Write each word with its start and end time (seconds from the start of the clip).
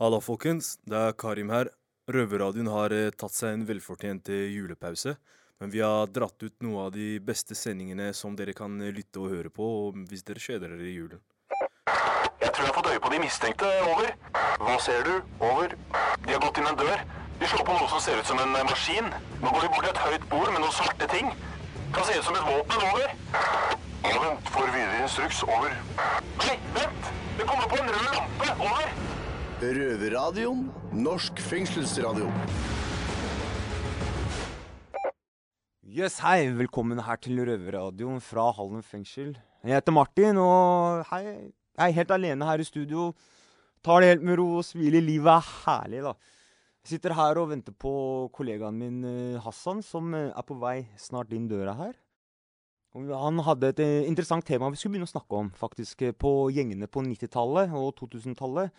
Halla, 0.00 0.16
folkens. 0.24 0.78
Det 0.88 0.96
er 0.96 1.12
Karim 1.12 1.50
her. 1.52 1.68
Røverradioen 2.08 2.70
har 2.72 2.92
eh, 2.96 3.10
tatt 3.12 3.34
seg 3.36 3.52
en 3.52 3.66
velfortjent 3.68 4.30
eh, 4.32 4.46
julepause. 4.48 5.12
Men 5.60 5.72
vi 5.74 5.82
har 5.84 6.08
dratt 6.08 6.40
ut 6.40 6.54
noen 6.64 6.86
av 6.86 6.94
de 6.94 7.18
beste 7.20 7.52
sendingene 7.52 8.06
som 8.16 8.32
dere 8.32 8.54
kan 8.56 8.78
eh, 8.80 8.94
lytte 8.96 9.20
og 9.20 9.28
høre 9.34 9.52
på 9.52 9.66
hvis 10.08 10.24
dere 10.24 10.40
kjeder 10.40 10.72
dere 10.72 10.88
i 10.88 10.94
julen. 10.94 11.20
Jeg 12.40 12.48
tror 12.48 12.64
jeg 12.64 12.70
har 12.70 12.78
fått 12.78 12.88
øye 12.94 13.02
på 13.04 13.12
de 13.12 13.20
mistenkte. 13.26 13.74
Over. 13.90 14.08
Hva 14.62 14.78
ser 14.86 15.04
du? 15.04 15.12
Over. 15.36 15.76
De 16.24 16.32
har 16.32 16.40
gått 16.46 16.62
inn 16.62 16.72
en 16.72 16.80
dør. 16.80 17.04
De 17.44 17.52
slår 17.52 17.66
på 17.68 17.76
noe 17.76 17.92
som 17.92 18.00
ser 18.06 18.24
ut 18.24 18.32
som 18.32 18.40
en 18.40 18.56
maskin. 18.56 19.12
Nå 19.44 19.52
går 19.52 19.68
de 19.68 19.72
bort 19.76 19.84
til 19.84 19.92
et 19.92 20.02
høyt 20.06 20.26
bord 20.32 20.48
med 20.48 20.64
noen 20.64 20.76
svarte 20.80 21.12
ting. 21.12 21.28
Kan 21.92 22.08
se 22.08 22.16
ut 22.16 22.24
som 22.24 22.40
et 22.40 22.48
våpen. 22.48 22.88
Over. 22.88 23.12
Vent. 24.08 24.50
Får 24.56 24.72
videre 24.72 25.04
instruks. 25.04 25.44
Over. 25.44 25.76
Nei, 26.40 26.56
vent! 26.80 27.14
Det 27.36 27.52
kommer 27.52 27.68
på 27.68 27.84
en 27.84 27.96
rød 27.98 28.12
lampe. 28.16 28.52
Over. 28.64 29.09
Røverradioen. 29.60 30.62
Norsk 30.96 31.36
fengselsradio. 31.44 32.30
Yes, 35.84 36.14
hei, 36.24 36.46
velkommen 36.56 37.02
her 37.04 37.18
til 37.20 37.42
Røverradioen 37.44 38.22
fra 38.24 38.46
Hallen 38.56 38.80
fengsel. 38.80 39.34
Jeg 39.60 39.76
heter 39.76 39.92
Martin, 39.92 40.38
og 40.40 41.02
hei, 41.10 41.26
jeg 41.76 41.82
er 41.84 41.92
helt 41.98 42.14
alene 42.16 42.48
her 42.48 42.62
i 42.62 42.64
studio. 42.64 43.10
Tar 43.84 44.00
det 44.00 44.08
helt 44.14 44.24
med 44.24 44.38
ro 44.40 44.46
og 44.62 44.64
smiler. 44.64 45.04
Livet 45.04 45.28
er 45.34 45.50
herlig, 45.66 46.00
da. 46.06 46.14
Jeg 46.80 46.94
sitter 46.94 47.16
her 47.18 47.42
og 47.42 47.50
venter 47.50 47.76
på 47.76 47.92
kollegaen 48.32 48.78
min 48.80 49.04
eh, 49.04 49.42
Hassan, 49.44 49.82
som 49.84 50.08
eh, 50.16 50.30
er 50.32 50.46
på 50.48 50.56
vei 50.62 50.86
snart 50.96 51.36
inn 51.36 51.50
døra 51.50 51.74
her. 51.82 51.92
Han 52.96 53.44
hadde 53.44 53.74
et 53.74 53.84
eh, 53.84 54.08
interessant 54.08 54.48
tema 54.48 54.72
vi 54.72 54.80
skulle 54.80 54.96
begynne 54.96 55.10
å 55.10 55.12
snakke 55.12 55.44
om, 55.44 55.52
faktisk, 55.52 56.06
på 56.16 56.32
gjengene 56.48 56.88
på 56.88 57.04
90-tallet 57.04 57.76
og 57.76 57.92
2000-tallet. 58.00 58.72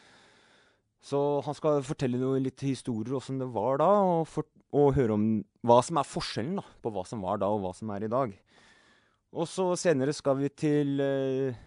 Så 1.01 1.19
han 1.45 1.57
skal 1.57 1.81
fortelle 1.85 2.19
noe 2.21 2.41
litt 2.43 2.61
historier 2.61 3.17
åssen 3.17 3.39
det 3.41 3.49
var 3.49 3.81
da, 3.81 3.89
og, 4.05 4.27
for, 4.29 4.45
og 4.77 4.93
høre 4.97 5.17
om 5.17 5.25
hva 5.65 5.79
som 5.85 5.97
er 5.97 6.07
forskjellen 6.07 6.59
da, 6.61 6.65
på 6.81 6.93
hva 6.93 7.03
som 7.09 7.23
var 7.25 7.41
da 7.41 7.49
og 7.49 7.63
hva 7.63 7.73
som 7.77 7.89
er 7.95 8.05
i 8.05 8.11
dag. 8.11 8.35
Og 9.31 9.47
så 9.49 9.71
senere 9.79 10.13
skal 10.13 10.37
vi 10.41 10.51
til 10.53 11.01
eh, 11.01 11.57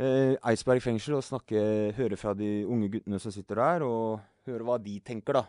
eh, 0.00 0.34
Eidsberg 0.40 0.82
fengsel 0.82 1.18
og 1.18 1.26
snakke, 1.26 1.62
høre 1.98 2.18
fra 2.18 2.34
de 2.34 2.64
unge 2.66 2.90
guttene 2.96 3.20
som 3.22 3.34
sitter 3.34 3.60
der, 3.60 3.86
og 3.86 4.18
høre 4.48 4.66
hva 4.66 4.78
de 4.82 4.98
tenker, 5.06 5.38
da. 5.38 5.44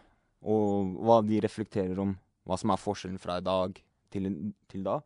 Og 0.46 0.94
hva 1.04 1.20
de 1.26 1.40
reflekterer 1.44 1.98
om 2.00 2.14
hva 2.48 2.58
som 2.60 2.74
er 2.74 2.82
forskjellen 2.82 3.22
fra 3.22 3.40
i 3.40 3.46
dag 3.46 3.80
til, 4.14 4.30
til 4.70 4.86
da. 4.86 5.00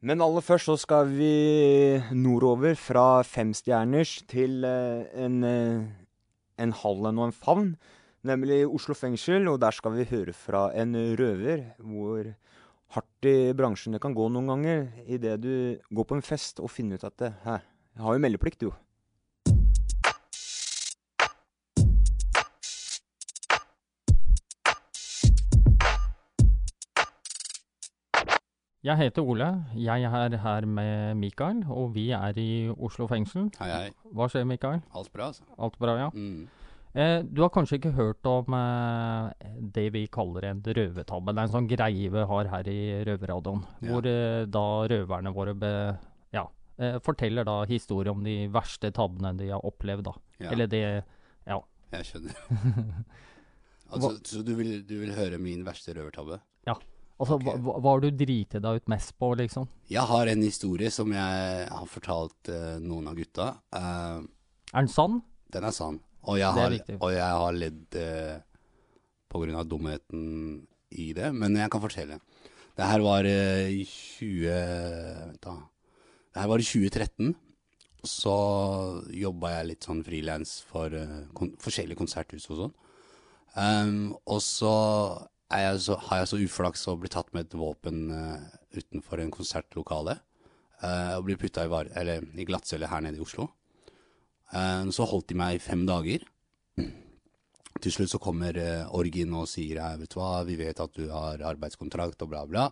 Men 0.00 0.22
aller 0.24 0.40
først 0.40 0.70
så 0.70 0.78
skal 0.80 1.10
vi 1.12 2.00
nordover 2.16 2.78
fra 2.80 3.20
femstjerners 3.26 4.22
til 4.30 4.64
eh, 4.64 5.10
en 5.26 5.42
en 6.60 6.74
hallen 6.82 7.18
og 7.20 7.28
en 7.28 7.36
favn, 7.36 7.72
nemlig 8.26 8.62
Oslo 8.68 8.96
fengsel. 8.98 9.48
Og 9.48 9.60
der 9.62 9.74
skal 9.76 9.96
vi 9.96 10.08
høre 10.10 10.36
fra 10.36 10.68
en 10.76 10.94
røver 11.18 11.64
hvor 11.78 12.30
hardt 12.96 13.28
i 13.30 13.52
bransjen 13.56 13.94
det 13.94 14.02
kan 14.02 14.16
gå 14.16 14.28
noen 14.32 14.50
ganger 14.50 14.86
idet 15.06 15.38
du 15.42 15.52
går 15.94 16.08
på 16.08 16.18
en 16.18 16.26
fest 16.26 16.62
og 16.62 16.72
finner 16.74 16.98
ut 16.98 17.06
at 17.06 17.28
Hæ, 17.44 17.58
jeg 17.94 18.04
har 18.04 18.16
jo 18.16 18.22
meldeplikt, 18.24 18.64
jo. 18.66 18.74
Jeg 28.80 28.96
heter 28.96 29.20
Ole. 29.28 29.46
Jeg 29.76 30.02
er 30.08 30.36
her 30.40 30.64
med 30.66 31.14
Mikael, 31.20 31.58
og 31.68 31.90
vi 31.94 32.06
er 32.16 32.38
i 32.40 32.70
Oslo 32.80 33.04
fengsel. 33.10 33.50
Hei, 33.60 33.68
hei. 33.74 33.90
Hva 34.16 34.28
skjer, 34.32 34.46
Mikael? 34.48 34.80
Alt 34.96 35.10
bra, 35.12 35.26
altså? 35.28 35.44
Alt 35.60 35.76
bra, 35.82 35.96
ja? 36.00 36.06
Mm. 36.14 36.46
Eh, 36.96 37.18
du 37.28 37.42
har 37.44 37.52
kanskje 37.54 37.76
ikke 37.76 37.92
hørt 37.94 38.24
om 38.26 38.54
eh, 38.56 39.50
det 39.76 39.84
vi 39.94 40.06
kaller 40.10 40.48
en 40.48 40.62
røvertabbe. 40.64 41.34
Det 41.36 41.42
er 41.42 41.50
en 41.50 41.52
sånn 41.58 41.68
greie 41.70 42.08
vi 42.10 42.24
har 42.32 42.48
her 42.54 42.70
i 42.72 42.78
Røverradioen, 43.06 43.60
Ja. 43.84 43.90
hvor 43.92 44.08
eh, 44.10 44.46
da 44.50 44.64
røverne 44.90 45.34
våre 45.36 45.54
be, 45.60 45.72
ja, 46.34 46.46
eh, 46.80 46.96
forteller 47.04 47.44
da 47.46 47.60
historier 47.70 48.10
om 48.16 48.24
de 48.24 48.46
verste 48.50 48.90
tabbene 48.96 49.36
de 49.38 49.52
har 49.52 49.60
opplevd. 49.60 50.08
da. 50.08 50.16
Ja, 50.40 50.50
Eller 50.56 50.66
det 50.66 50.82
Ja. 51.46 51.60
jeg 51.92 52.04
skjønner. 52.08 52.34
altså, 53.92 54.16
så 54.24 54.42
du 54.42 54.54
vil, 54.56 54.80
du 54.88 54.96
vil 55.04 55.12
høre 55.12 55.38
min 55.38 55.62
verste 55.68 55.92
røvertabbe? 55.94 56.40
Altså, 57.20 57.36
okay. 57.36 57.58
hva, 57.60 57.74
hva 57.76 57.92
har 57.92 58.00
du 58.00 58.08
driti 58.16 58.60
deg 58.64 58.78
ut 58.80 58.86
mest 58.88 59.12
på, 59.20 59.28
liksom? 59.36 59.66
Jeg 59.92 60.08
har 60.08 60.30
en 60.30 60.44
historie 60.44 60.88
som 60.94 61.10
jeg 61.12 61.66
har 61.68 61.88
fortalt 61.90 62.48
uh, 62.48 62.78
noen 62.80 63.10
av 63.10 63.18
gutta. 63.18 63.50
Uh, 63.76 64.24
Er 64.72 64.86
den 64.86 64.92
sann? 64.92 65.20
den 65.50 65.66
er 65.66 65.74
sann. 65.74 65.98
Og 66.30 66.38
jeg 66.38 66.52
har, 66.54 66.76
og 66.96 67.10
jeg 67.12 67.36
har 67.42 67.56
ledd 67.56 67.98
uh, 67.98 68.38
på 69.30 69.42
grunn 69.42 69.58
av 69.58 69.68
dumheten 69.68 70.22
i 70.90 71.10
det, 71.16 71.30
men 71.36 71.58
jeg 71.58 71.72
kan 71.72 71.82
fortelle. 71.82 72.20
Det 72.78 72.88
her 72.88 73.04
var 73.04 73.26
i 73.28 73.84
20... 73.84 74.48
Vent 75.26 75.44
da. 75.44 75.56
Det 76.30 76.40
her 76.40 76.50
var 76.50 76.62
i 76.62 76.66
2013. 76.66 77.34
Så 78.06 78.34
jobba 79.12 79.56
jeg 79.58 79.68
litt 79.68 79.84
sånn 79.84 80.00
frilans 80.06 80.54
for 80.64 80.94
kon 81.36 81.50
forskjellige 81.60 82.00
konserthus 82.00 82.46
og 82.48 82.62
sånn. 82.62 82.76
Um, 83.58 84.14
og 84.30 84.40
så, 84.44 84.72
jeg 85.58 85.80
så 85.82 85.96
har 86.06 86.20
jeg 86.22 86.28
så 86.30 86.38
uflaks 86.44 86.86
å 86.88 86.96
bli 87.00 87.08
tatt 87.10 87.32
med 87.34 87.48
et 87.48 87.56
våpen 87.58 88.10
uh, 88.14 88.38
utenfor 88.76 89.18
en 89.24 89.32
konsertlokale. 89.34 90.18
Uh, 90.80 91.18
og 91.18 91.26
bli 91.26 91.36
putta 91.36 91.64
i, 91.66 91.68
var- 91.72 91.90
eller 91.98 92.22
i 92.38 92.46
glattcelle 92.48 92.86
her 92.88 93.02
nede 93.04 93.18
i 93.18 93.24
Oslo. 93.24 93.48
Uh, 94.54 94.86
så 94.94 95.04
holdt 95.10 95.28
de 95.32 95.38
meg 95.42 95.58
i 95.58 95.62
fem 95.64 95.82
dager. 95.88 96.22
Til 97.80 97.92
slutt 97.94 98.10
så 98.12 98.18
kommer 98.20 98.56
Orgin 98.98 99.30
og 99.38 99.46
sier 99.48 99.78
«Ja, 99.78 99.90
vet 99.96 100.10
du 100.12 100.18
hva, 100.18 100.42
vi 100.44 100.56
vet 100.58 100.80
at 100.82 100.92
du 100.96 101.06
har 101.08 101.40
arbeidskontrakt 101.48 102.20
og 102.26 102.28
bla, 102.32 102.42
bla. 102.48 102.64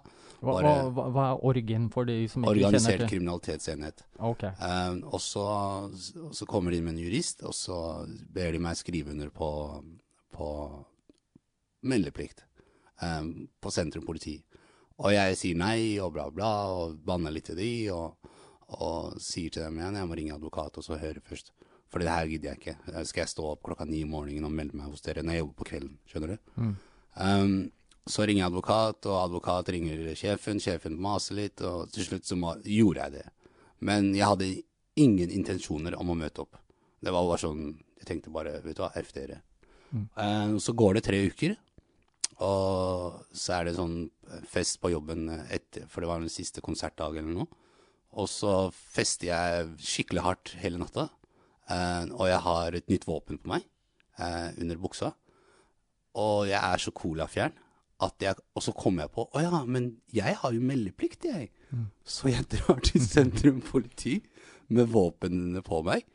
Hva, 0.43 0.57
hva, 0.61 0.73
hva, 0.93 1.05
hva 1.15 1.27
er 1.33 1.45
orgin 1.49 1.87
for 1.91 2.05
de 2.07 2.17
som 2.29 2.43
ikke 2.45 2.51
Organisert 2.53 2.83
kjenner 2.93 3.01
til? 3.05 3.11
kriminalitetsenhet. 3.15 4.03
Ok. 4.29 4.43
Eh, 4.51 4.99
og 5.09 5.23
så, 5.23 5.47
så 6.35 6.49
kommer 6.51 6.75
de 6.75 6.83
med 6.85 6.97
en 6.97 7.01
jurist, 7.07 7.41
og 7.47 7.55
så 7.57 7.79
ber 8.35 8.53
de 8.53 8.61
meg 8.67 8.77
skrive 8.79 9.15
under 9.15 9.33
på, 9.35 9.49
på 10.35 10.51
meldeplikt 11.89 12.45
eh, 13.03 13.23
på 13.61 13.73
sentrum 13.75 14.07
politi. 14.07 14.37
Og 14.99 15.15
jeg 15.15 15.39
sier 15.39 15.59
nei, 15.59 15.99
og 16.03 16.13
bla, 16.17 16.27
bla, 16.35 16.53
og 16.75 16.99
banner 17.07 17.35
litt 17.35 17.47
til 17.51 17.59
de, 17.61 17.71
og, 17.95 18.35
og 18.83 19.17
sier 19.23 19.55
til 19.55 19.65
dem 19.65 19.79
igjen 19.79 20.01
jeg 20.01 20.11
må 20.11 20.19
ringe 20.19 20.35
advokat 20.35 20.81
og 20.81 20.87
så 20.87 20.99
høre 20.99 21.23
først. 21.25 21.53
For 21.89 22.03
det 22.03 22.13
her 22.13 22.29
gidder 22.29 22.53
jeg 22.53 22.61
ikke. 22.61 22.77
Eh, 22.93 23.05
Skal 23.09 23.25
jeg 23.25 23.33
stå 23.33 23.49
opp 23.55 23.65
klokka 23.67 23.87
ni 23.89 24.03
om 24.05 24.15
morgenen 24.17 24.49
og 24.49 24.55
melde 24.55 24.79
meg 24.79 24.93
hos 24.93 25.05
dere 25.05 25.25
når 25.25 25.39
jeg 25.39 25.45
jobber 25.45 25.59
på 25.61 25.69
kvelden? 25.73 25.99
Skjønner 26.11 26.35
du? 26.35 26.55
Mm. 26.61 26.77
Um, 27.19 27.59
så 28.09 28.25
ringer 28.25 28.43
jeg 28.43 28.51
advokat, 28.51 29.07
og 29.09 29.19
advokat 29.21 29.71
ringer 29.75 30.15
sjefen. 30.17 30.61
Sjefen 30.63 30.97
maser 31.01 31.37
litt, 31.37 31.61
og 31.65 31.91
til 31.93 32.07
slutt 32.07 32.29
så 32.29 32.39
gjorde 32.65 33.05
jeg 33.05 33.15
det. 33.19 33.27
Men 33.85 34.11
jeg 34.17 34.27
hadde 34.27 34.49
ingen 34.99 35.33
intensjoner 35.33 35.97
om 35.99 36.13
å 36.13 36.17
møte 36.19 36.45
opp. 36.45 36.57
Det 36.99 37.13
var 37.15 37.29
bare 37.29 37.43
sånn 37.45 37.69
Jeg 37.99 38.07
tenkte 38.07 38.31
bare, 38.31 38.61
vet 38.63 38.77
du 38.79 38.83
hva, 38.85 38.93
f 38.95 39.09
dere. 39.13 39.41
Mm. 39.91 40.05
Eh, 40.23 40.53
så 40.63 40.73
går 40.79 40.95
det 40.97 41.03
tre 41.09 41.19
uker, 41.27 41.57
og 42.45 43.23
så 43.35 43.57
er 43.57 43.67
det 43.67 43.79
sånn 43.79 44.11
fest 44.47 44.79
på 44.83 44.93
jobben 44.93 45.27
etter, 45.51 45.89
for 45.91 46.05
det 46.05 46.11
var 46.11 46.23
den 46.23 46.33
siste 46.33 46.63
konsertdagen 46.65 47.27
eller 47.27 47.43
noe. 47.43 47.65
Og 48.19 48.29
så 48.31 48.53
fester 48.73 49.31
jeg 49.31 49.71
skikkelig 49.85 50.25
hardt 50.25 50.53
hele 50.63 50.81
natta, 50.81 51.09
eh, 51.69 52.05
og 52.15 52.29
jeg 52.31 52.43
har 52.47 52.77
et 52.79 52.93
nytt 52.93 53.09
våpen 53.09 53.41
på 53.43 53.51
meg 53.53 53.67
eh, 54.19 54.55
under 54.57 54.79
buksa. 54.81 55.13
Og 56.19 56.47
jeg 56.49 56.59
er 56.59 56.83
så 56.83 56.95
colafjern 56.95 57.57
at 57.99 58.15
jeg 58.23 58.39
Og 58.55 58.63
så 58.63 58.73
kommer 58.79 59.05
jeg 59.05 59.11
på 59.11 59.25
Å 59.35 59.41
ja, 59.43 59.59
men 59.67 59.89
jeg 60.15 60.37
har 60.39 60.53
jo 60.55 60.63
meldeplikt, 60.63 61.25
jeg. 61.27 61.51
Så 62.07 62.31
jeg 62.31 62.47
drar 62.55 62.79
til 62.87 63.03
sentrum 63.03 63.59
politi 63.61 64.21
med 64.71 64.87
våpnene 64.93 65.63
på 65.67 65.83
meg. 65.83 66.07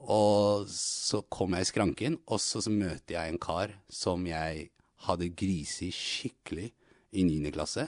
Og 0.00 0.66
så 0.72 1.22
kommer 1.30 1.60
jeg 1.60 1.68
i 1.68 1.70
skranken, 1.70 2.18
og 2.26 2.40
så, 2.42 2.62
så 2.64 2.72
møter 2.72 3.14
jeg 3.14 3.30
en 3.30 3.40
kar 3.40 3.76
som 3.92 4.26
jeg 4.26 4.70
hadde 5.06 5.30
grisi 5.36 5.90
skikkelig 5.94 6.68
i 7.16 7.24
9. 7.26 7.52
klasse. 7.54 7.86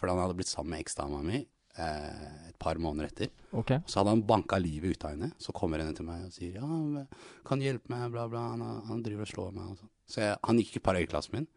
For 0.00 0.08
han 0.08 0.20
hadde 0.22 0.36
blitt 0.38 0.50
sammen 0.50 0.74
med 0.74 0.84
eksdama 0.84 1.20
mi 1.24 1.38
eh, 1.40 2.48
et 2.48 2.58
par 2.58 2.78
måneder 2.80 3.10
etter. 3.10 3.32
Okay. 3.52 3.82
Så 3.86 4.00
hadde 4.00 4.14
han 4.14 4.24
banka 4.26 4.58
livet 4.60 4.96
ut 4.96 5.06
av 5.06 5.14
henne. 5.14 5.30
Så 5.38 5.54
kommer 5.56 5.82
henne 5.82 5.96
til 5.96 6.08
meg 6.08 6.26
og 6.26 6.34
sier 6.34 6.60
ja, 6.60 7.06
kan 7.46 7.60
du 7.60 7.66
hjelpe 7.66 7.92
meg, 7.92 8.08
bla, 8.14 8.26
bla. 8.30 8.50
Han, 8.54 8.64
han 8.88 9.02
driver 9.04 9.28
og 9.28 9.32
slår 9.34 9.56
meg. 9.56 9.72
Og 9.72 9.80
sånn. 9.80 9.94
så 10.08 10.22
jeg, 10.24 10.36
han 10.48 10.62
gikk 10.62 10.78
i 10.78 10.84
parallellklassen 10.88 11.38
min. 11.38 11.48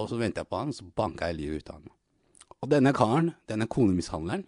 Og 0.00 0.10
så 0.10 0.18
ventet 0.18 0.42
jeg 0.42 0.50
på 0.50 0.58
han, 0.58 0.72
og 0.72 0.76
så 0.76 0.88
banka 0.98 1.30
jeg 1.30 1.40
livet 1.40 1.62
ut 1.62 1.70
av 1.72 1.80
han. 1.80 1.94
Og 2.64 2.72
denne 2.72 2.94
karen, 2.96 3.34
denne 3.50 3.68
konemishandleren 3.68 4.46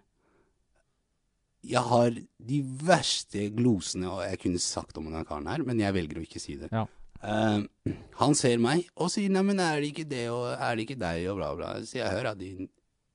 Jeg 1.66 1.82
har 1.82 2.14
de 2.14 2.58
verste 2.86 3.48
glosene 3.52 4.12
jeg 4.28 4.38
kunne 4.44 4.60
sagt 4.62 4.96
om 5.00 5.08
denne 5.08 5.24
karen 5.26 5.48
her, 5.50 5.64
men 5.66 5.80
jeg 5.82 5.94
velger 5.96 6.20
å 6.20 6.24
ikke 6.26 6.42
si 6.42 6.54
det. 6.60 6.70
Ja. 6.70 6.84
Eh, 7.22 7.92
han 8.20 8.34
ser 8.38 8.58
meg 8.62 8.88
og 8.96 9.10
sier 9.12 9.30
'nei, 9.32 9.42
men 9.42 9.60
er 9.60 9.80
det 9.80 9.92
ikke 9.92 10.08
det, 10.08 10.26
og 10.30 10.48
er 10.52 10.76
det 10.76 10.86
ikke 10.86 11.00
deg', 11.00 11.30
og 11.30 11.36
bla, 11.36 11.54
bla. 11.54 11.74
Så 11.84 11.98
jeg 11.98 12.10
hører 12.10 12.32
at 12.32 12.38
din 12.38 12.68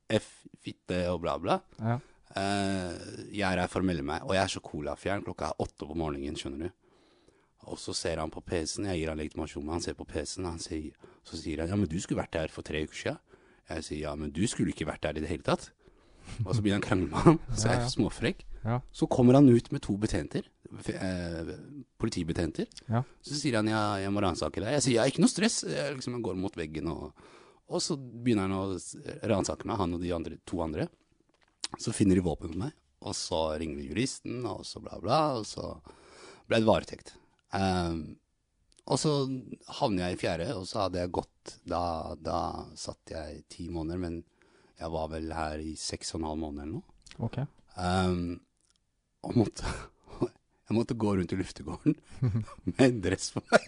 F-fitte 0.09 1.05
og 1.11 1.21
bla, 1.21 1.37
bla. 1.37 1.59
Ja. 1.79 1.99
Uh, 2.31 2.95
jeg 3.27 3.43
er 3.43 3.59
her 3.59 3.67
for 3.67 3.83
å 3.83 3.87
melde 3.87 4.05
meg, 4.07 4.23
og 4.23 4.31
jeg 4.35 4.43
er 4.43 4.51
så 4.53 4.61
colafjern 4.63 5.23
klokka 5.25 5.49
er 5.49 5.63
åtte 5.65 5.87
på 5.87 5.97
morgenen, 5.99 6.37
skjønner 6.39 6.69
du. 6.69 6.69
Og 7.67 7.77
så 7.77 7.93
ser 7.93 8.21
han 8.21 8.31
på 8.31 8.41
PC-en, 8.41 8.87
jeg 8.87 9.01
gir 9.01 9.11
han 9.11 9.19
legitimasjon, 9.19 9.65
men 9.65 9.75
han 9.75 9.83
ser 9.83 9.97
på 9.99 10.07
PC-en, 10.07 10.45
og 10.47 10.55
han 10.55 10.63
sier, 10.63 10.95
så 11.27 11.37
sier 11.37 11.61
han 11.61 11.69
ja, 11.69 11.75
men 11.75 11.91
du 11.91 11.99
skulle 11.99 12.21
vært 12.21 12.33
der 12.33 12.53
for 12.53 12.65
tre 12.65 12.85
uker 12.87 12.97
siden. 12.97 13.19
Jeg 13.71 13.83
sier 13.87 14.01
ja, 14.07 14.15
men 14.15 14.31
du 14.33 14.41
skulle 14.47 14.73
ikke 14.73 14.87
vært 14.89 15.03
der 15.03 15.19
i 15.19 15.23
det 15.23 15.29
hele 15.29 15.45
tatt. 15.45 15.69
Og 16.45 16.55
så 16.55 16.63
begynner 16.63 16.79
han 16.79 16.85
å 16.85 16.87
krangle 16.87 17.11
med 17.11 17.27
han, 17.27 17.37
så 17.51 17.67
er 17.67 17.75
Ja, 17.75 17.77
ja. 17.77 17.83
jeg 17.83 17.93
småfrekk. 17.97 18.45
Ja. 18.63 18.79
Så 18.95 19.07
kommer 19.11 19.37
han 19.37 19.49
ut 19.49 19.71
med 19.71 19.83
to 19.83 19.97
betjenter, 19.99 20.47
eh, 20.93 21.51
politibetjenter. 22.01 22.67
Ja. 22.87 23.03
Så 23.25 23.37
sier 23.39 23.59
han 23.59 23.69
ja, 23.71 23.81
jeg 24.01 24.13
må 24.13 24.23
ransake 24.23 24.63
deg. 24.63 24.75
Jeg 24.77 24.85
sier 24.85 24.99
ja, 24.99 25.07
ikke 25.09 25.23
noe 25.23 25.31
stress. 25.31 25.61
Jeg 25.67 25.97
liksom 25.97 26.19
går 26.23 26.39
mot 26.39 26.57
veggen, 26.57 26.89
og, 26.91 27.27
og 27.71 27.83
så 27.83 27.97
begynner 27.97 28.49
han 28.49 28.57
å 28.57 29.25
ransake 29.31 29.67
meg, 29.69 29.79
han 29.81 29.97
og 29.97 30.03
de 30.03 30.13
andre, 30.15 30.39
to 30.47 30.61
andre. 30.63 30.87
Så 31.79 31.93
finner 31.95 32.19
de 32.19 32.25
våpen 32.25 32.53
på 32.53 32.63
meg, 32.65 32.75
og 33.05 33.15
så 33.17 33.43
ringer 33.59 33.79
vi 33.79 33.89
juristen, 33.91 34.41
og 34.47 34.65
så 34.67 34.81
bla, 34.83 34.99
bla, 35.03 35.21
og 35.39 35.47
så 35.47 35.73
ble 36.49 36.59
det 36.59 36.67
varetekt. 36.67 37.15
Um, 37.55 38.17
og 38.91 38.99
så 38.99 39.11
havner 39.79 40.07
jeg 40.07 40.17
i 40.17 40.21
fjerde, 40.21 40.51
og 40.57 40.65
så 40.67 40.85
hadde 40.85 41.01
jeg 41.01 41.11
gått 41.13 41.57
Da, 41.67 42.13
da 42.15 42.37
satt 42.77 43.11
jeg 43.11 43.41
ti 43.51 43.65
måneder, 43.73 43.99
men 44.01 44.21
jeg 44.81 44.89
var 44.93 45.09
vel 45.11 45.31
her 45.33 45.61
i 45.61 45.73
seks 45.77 46.13
og 46.13 46.21
en 46.21 46.27
halv 46.29 46.41
måned 46.41 46.63
eller 46.63 46.79
noe. 46.79 46.95
Ok. 47.21 47.37
Um, 47.77 48.39
og 49.25 49.37
måtte 49.37 49.73
Jeg 50.69 50.77
måtte 50.77 50.95
gå 50.95 51.15
rundt 51.17 51.33
i 51.33 51.39
luftegården 51.39 51.95
med 52.69 52.85
en 52.85 53.01
dress 53.03 53.31
på 53.35 53.41
meg 53.51 53.65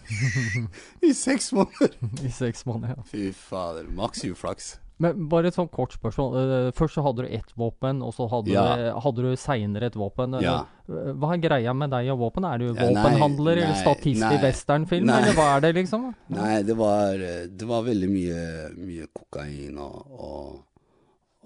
i 1.03 1.11
seks 1.17 1.49
måneder. 1.57 1.97
I 2.23 2.29
seks 2.31 2.63
måneder, 2.69 2.95
ja. 3.01 3.03
Fy 3.09 3.31
fader. 3.35 3.89
Maks 3.97 4.23
uflaks. 4.29 4.69
Men 5.03 5.25
bare 5.27 5.49
et 5.49 5.55
sånn 5.57 5.67
kort 5.73 5.91
spørsmål. 5.97 6.35
Eh, 6.39 6.67
først 6.77 6.95
så 6.95 7.03
hadde 7.03 7.25
du 7.25 7.31
ett 7.35 7.49
våpen, 7.59 7.99
og 8.05 8.13
så 8.15 8.27
hadde 8.31 8.53
Ja. 8.53 8.63
du, 8.77 8.83
hadde 9.03 9.25
du 9.25 9.31
seinere 9.41 9.89
et 9.89 9.97
våpen. 9.99 10.37
Eh, 10.37 10.45
Ja. 10.45 10.59
Hva 10.87 11.33
er 11.33 11.41
greia 11.43 11.73
med 11.75 11.89
deg 11.91 12.11
og 12.13 12.19
våpen? 12.21 12.45
Er 12.45 12.57
du 12.61 12.67
nei, 12.71 12.87
våpenhandler 12.93 13.57
eller 13.57 13.95
nei, 14.21 14.33
i 14.37 14.41
westernfilm, 14.43 15.09
eller 15.09 15.33
hva 15.35 15.49
er 15.57 15.61
det, 15.65 15.73
liksom? 15.81 16.09
Nei, 16.29 16.61
det 16.63 16.75
var, 16.77 17.17
det 17.17 17.67
var 17.67 17.83
veldig 17.87 18.09
mye, 18.11 18.41
mye 18.77 19.07
kokain 19.15 19.77
og, 19.79 20.07
og, 20.11 20.63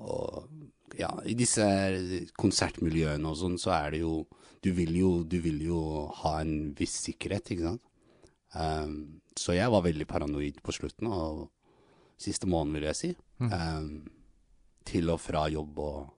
og 0.02 0.98
Ja, 0.98 1.12
i 1.30 1.34
disse 1.38 1.64
konsertmiljøene 2.38 3.30
og 3.30 3.38
sånn, 3.38 3.58
så 3.62 3.74
er 3.78 3.92
det 3.96 4.00
jo 4.02 4.26
du 4.64 4.72
vil 4.74 4.96
jo, 4.98 5.24
du 5.24 5.38
vil 5.42 5.62
jo 5.66 6.08
ha 6.24 6.40
en 6.42 6.74
viss 6.78 6.96
sikkerhet, 7.08 7.52
ikke 7.54 7.64
sant? 7.64 7.82
Um, 8.56 9.22
så 9.38 9.54
jeg 9.54 9.70
var 9.72 9.84
veldig 9.86 10.08
paranoid 10.08 10.62
på 10.64 10.72
slutten, 10.74 11.08
og 11.08 11.50
siste 12.18 12.48
måneden, 12.50 12.74
vil 12.80 12.88
jeg 12.90 12.96
si. 12.96 13.10
Ehm, 13.42 14.08
til 14.88 15.10
og 15.14 15.20
fra 15.20 15.48
jobb 15.54 15.78
og 15.80 16.14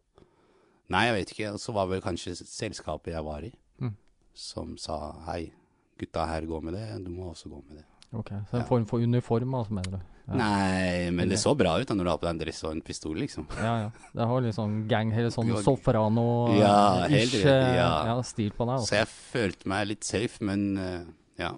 Nei, 0.90 1.04
jeg 1.06 1.14
vet 1.20 1.32
ikke. 1.36 1.50
Så 1.62 1.74
var 1.76 1.86
vel 1.86 2.00
kanskje 2.02 2.32
selskapet 2.40 3.12
jeg 3.14 3.24
var 3.24 3.44
i, 3.46 3.52
Mm. 3.80 3.92
som 4.34 4.78
sa 4.78 5.12
hei, 5.28 5.52
gutta 6.00 6.26
her 6.26 6.42
går 6.50 6.62
med 6.64 6.74
det, 6.74 7.04
du 7.06 7.12
må 7.12 7.30
også 7.30 7.50
gå 7.50 7.62
med 7.68 7.78
det. 7.78 7.86
Ok, 8.14 8.30
Så 8.50 8.54
en 8.56 8.62
Ja. 8.62 8.66
form 8.66 8.86
for 8.88 8.98
uniform, 8.98 9.54
altså, 9.54 9.74
mener 9.74 9.92
du? 9.92 10.00
Nei, 10.38 11.10
men 11.12 11.30
det 11.30 11.40
så 11.40 11.56
bra 11.58 11.80
ut 11.80 11.88
da 11.88 11.94
når 11.96 12.04
du 12.04 12.10
har 12.10 12.18
på 12.18 12.28
deg 12.28 12.36
en 12.36 12.40
dress 12.46 12.64
og 12.64 12.72
en 12.76 12.82
pistol, 12.82 13.16
liksom. 13.18 13.48
Ja, 13.58 13.74
ja. 13.86 13.90
Det 14.14 14.28
har 14.28 14.42
litt 14.42 14.56
sånn 14.56 14.88
gang, 14.88 15.12
eller 15.14 15.30
sånn 15.34 15.50
soprano 15.64 16.26
Ja, 16.58 17.06
eh, 17.06 17.10
helt 17.16 17.34
ish, 17.34 17.46
eh, 17.46 17.76
ja. 17.80 17.90
ja, 18.12 18.22
stil 18.22 18.52
på 18.52 18.66
deg. 18.68 18.76
Også. 18.82 18.86
Så 18.86 18.96
Altså. 18.96 18.96
jeg 18.96 19.08
følte 19.34 19.68
meg 19.74 19.88
litt 19.88 20.04
safe, 20.04 20.44
men 20.46 20.78
eh, 20.78 21.04
ja. 21.40 21.54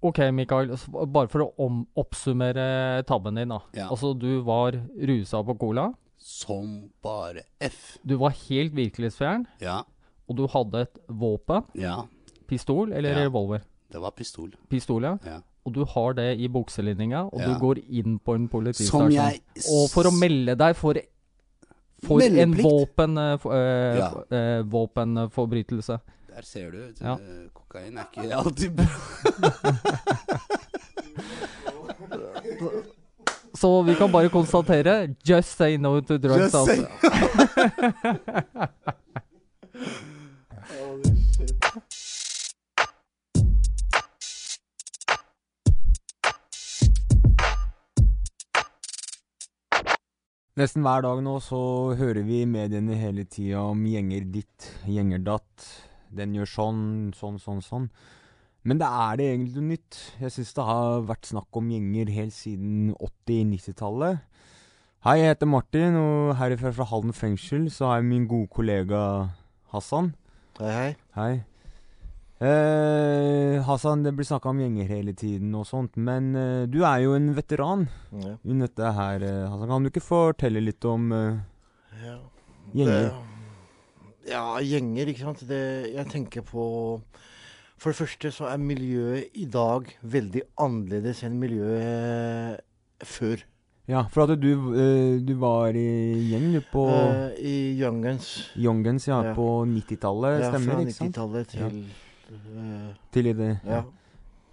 Ok, 0.00 0.18
Mikael. 0.32 0.68
Bare 1.10 1.26
for 1.28 1.42
å 1.50 1.68
oppsummere 1.98 3.02
tabben 3.08 3.34
din, 3.34 3.48
da. 3.50 3.58
Ja. 3.74 3.88
Altså, 3.90 4.12
du 4.14 4.40
var 4.46 4.76
rusa 5.10 5.40
på 5.44 5.56
cola. 5.58 5.88
Som 6.18 6.90
bare 7.02 7.42
F. 7.62 7.96
Du 8.06 8.16
var 8.18 8.30
helt 8.48 8.74
virkelighetsfjern. 8.74 9.46
Ja, 9.62 9.82
Og 10.28 10.36
du 10.36 10.46
hadde 10.52 10.82
et 10.86 10.98
våpen. 11.08 11.64
ja. 11.74 12.04
Pistol 12.48 12.92
eller 12.92 13.10
Ja. 13.10 13.24
revolver? 13.26 13.60
Det 13.90 14.00
var 14.00 14.10
pistol. 14.12 14.50
Pistol, 14.70 15.02
ja. 15.02 15.18
Ja. 15.24 15.40
Og 15.68 15.74
du 15.76 15.82
har 15.84 16.14
det 16.16 16.30
i 16.40 16.48
bukselinninga, 16.48 17.26
og 17.28 17.40
du 17.44 17.52
går 17.60 17.76
inn 18.00 18.16
på 18.24 18.34
en 18.38 18.48
politistasjon. 18.48 19.12
jeg 19.12 19.42
Og 19.68 19.90
for 19.92 20.04
å 20.08 20.12
melde 20.16 20.54
deg 20.58 20.72
for, 20.78 20.94
for 22.06 22.20
en 22.24 22.54
våpen, 22.56 23.18
uh, 23.18 23.36
Ja. 23.98 24.08
eh, 24.32 24.62
våpenforbrytelse. 24.64 25.98
Der 26.38 26.42
ser 26.46 26.70
du. 26.70 26.78
Ja. 27.02 27.16
Kokain 27.54 27.98
er 27.98 28.04
ikke 28.08 28.32
alltid 28.34 28.70
bra. 28.78 28.86
Så 33.58 33.82
vi 33.82 33.94
kan 33.98 34.12
bare 34.12 34.28
konstatere 34.28 35.14
Just 35.26 35.56
say 35.58 35.76
no 35.76 36.00
to 36.00 36.18
drugs. 36.18 36.54
Just 36.54 36.66
say- 36.66 36.86
Nesten 50.58 50.82
hver 50.82 51.04
dag 51.04 51.20
nå 51.22 51.36
så 51.38 51.58
hører 51.94 52.24
vi 52.26 52.40
i 52.42 52.46
mediene 52.50 52.96
hele 52.98 53.22
tida 53.30 53.60
om 53.62 53.84
gjenger 53.86 54.24
ditt, 54.26 54.64
gjenger 54.90 55.20
datt. 55.22 55.66
Den 56.10 56.32
gjør 56.34 56.48
sånn, 56.50 56.80
sånn, 57.14 57.36
sånn, 57.38 57.60
sånn. 57.62 57.84
Men 58.66 58.80
det 58.80 58.88
er 58.88 59.20
det 59.20 59.28
egentlig 59.28 59.54
noe 59.54 59.76
nytt. 59.76 59.98
Jeg 60.18 60.34
syns 60.34 60.50
det 60.56 60.64
har 60.66 61.04
vært 61.06 61.28
snakk 61.30 61.60
om 61.60 61.68
gjenger 61.70 62.10
helt 62.16 62.34
siden 62.34 62.90
80-90-tallet. 62.96 64.24
Hei, 65.06 65.14
jeg 65.20 65.30
heter 65.30 65.52
Martin, 65.52 66.00
og 66.00 66.34
herifra 66.40 66.74
fra 66.74 66.88
Halden 66.90 67.14
fengsel 67.14 67.70
så 67.70 67.92
har 67.92 68.00
jeg 68.00 68.08
min 68.10 68.26
gode 68.26 68.50
kollega 68.50 69.04
Hassan. 69.70 70.10
Hei, 70.58 70.74
hei. 70.74 70.90
Hei. 71.14 71.32
Eh, 72.38 73.58
Hassan, 73.66 74.04
det 74.04 74.12
blir 74.14 74.26
snakka 74.28 74.52
om 74.52 74.60
gjenger 74.62 74.86
hele 74.92 75.12
tiden 75.18 75.54
og 75.58 75.64
sånt, 75.66 75.96
men 75.98 76.28
eh, 76.38 76.66
du 76.70 76.84
er 76.86 77.00
jo 77.02 77.16
en 77.16 77.32
veteran 77.34 77.88
Ja. 78.14 78.36
i 78.44 78.58
dette 78.60 78.92
her. 78.94 79.22
eh, 79.26 79.48
Hassan, 79.50 79.68
kan 79.68 79.82
du 79.82 79.90
ikke 79.90 80.04
fortelle 80.06 80.62
litt 80.62 80.84
om 80.84 81.10
eh, 81.12 81.38
Ja. 82.04 82.18
gjenger? 82.74 83.10
Det, 83.10 84.30
ja, 84.30 84.44
gjenger, 84.60 85.06
ikke 85.10 85.24
sant. 85.26 85.42
Det, 85.48 85.92
jeg 85.94 86.06
tenker 86.12 86.42
på 86.42 87.00
For 87.78 87.92
det 87.92 87.98
første 88.00 88.30
så 88.34 88.48
er 88.52 88.58
miljøet 88.58 89.30
i 89.38 89.44
dag 89.46 89.86
veldig 90.02 90.42
annerledes 90.58 91.22
enn 91.22 91.36
miljøet 91.38 92.58
før. 93.06 93.44
Ja, 93.88 94.02
for 94.10 94.24
at 94.26 94.40
du, 94.40 94.48
eh, 94.74 95.18
du 95.24 95.34
var 95.38 95.70
i 95.70 96.28
gjeng 96.30 96.52
du, 96.52 96.60
på 96.72 96.88
Eh, 96.90 97.38
I 97.38 97.54
Youngens. 97.80 98.50
Youngens, 98.56 99.06
ja, 99.08 99.22
ja. 99.30 99.34
på 99.34 99.64
90-tallet, 99.64 100.42
stemmer, 100.50 100.76
det? 100.84 100.88
ikke 100.88 100.98
sant? 100.98 101.14
90-tallet 101.16 101.48
til 101.48 101.62
eh, 101.62 102.07
Til 103.14 103.32
det. 103.38 103.54
Ja. 103.64 103.82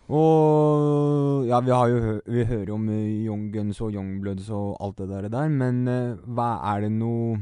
Og 0.06 1.48
ja, 1.50 1.60
vi 1.66 1.74
har 1.74 1.90
jo 1.90 2.18
vi 2.30 2.44
hører 2.46 2.72
om 2.76 2.84
uh, 2.92 2.98
Young 3.26 3.48
Guns 3.54 3.80
og 3.82 3.96
Youngbloods 3.96 4.52
og 4.54 4.76
alt 4.84 5.02
det 5.02 5.32
der, 5.34 5.48
men 5.50 5.88
eh, 5.90 6.20
hva 6.30 6.60
er 6.76 6.86
det 6.86 6.92
noe 6.94 7.40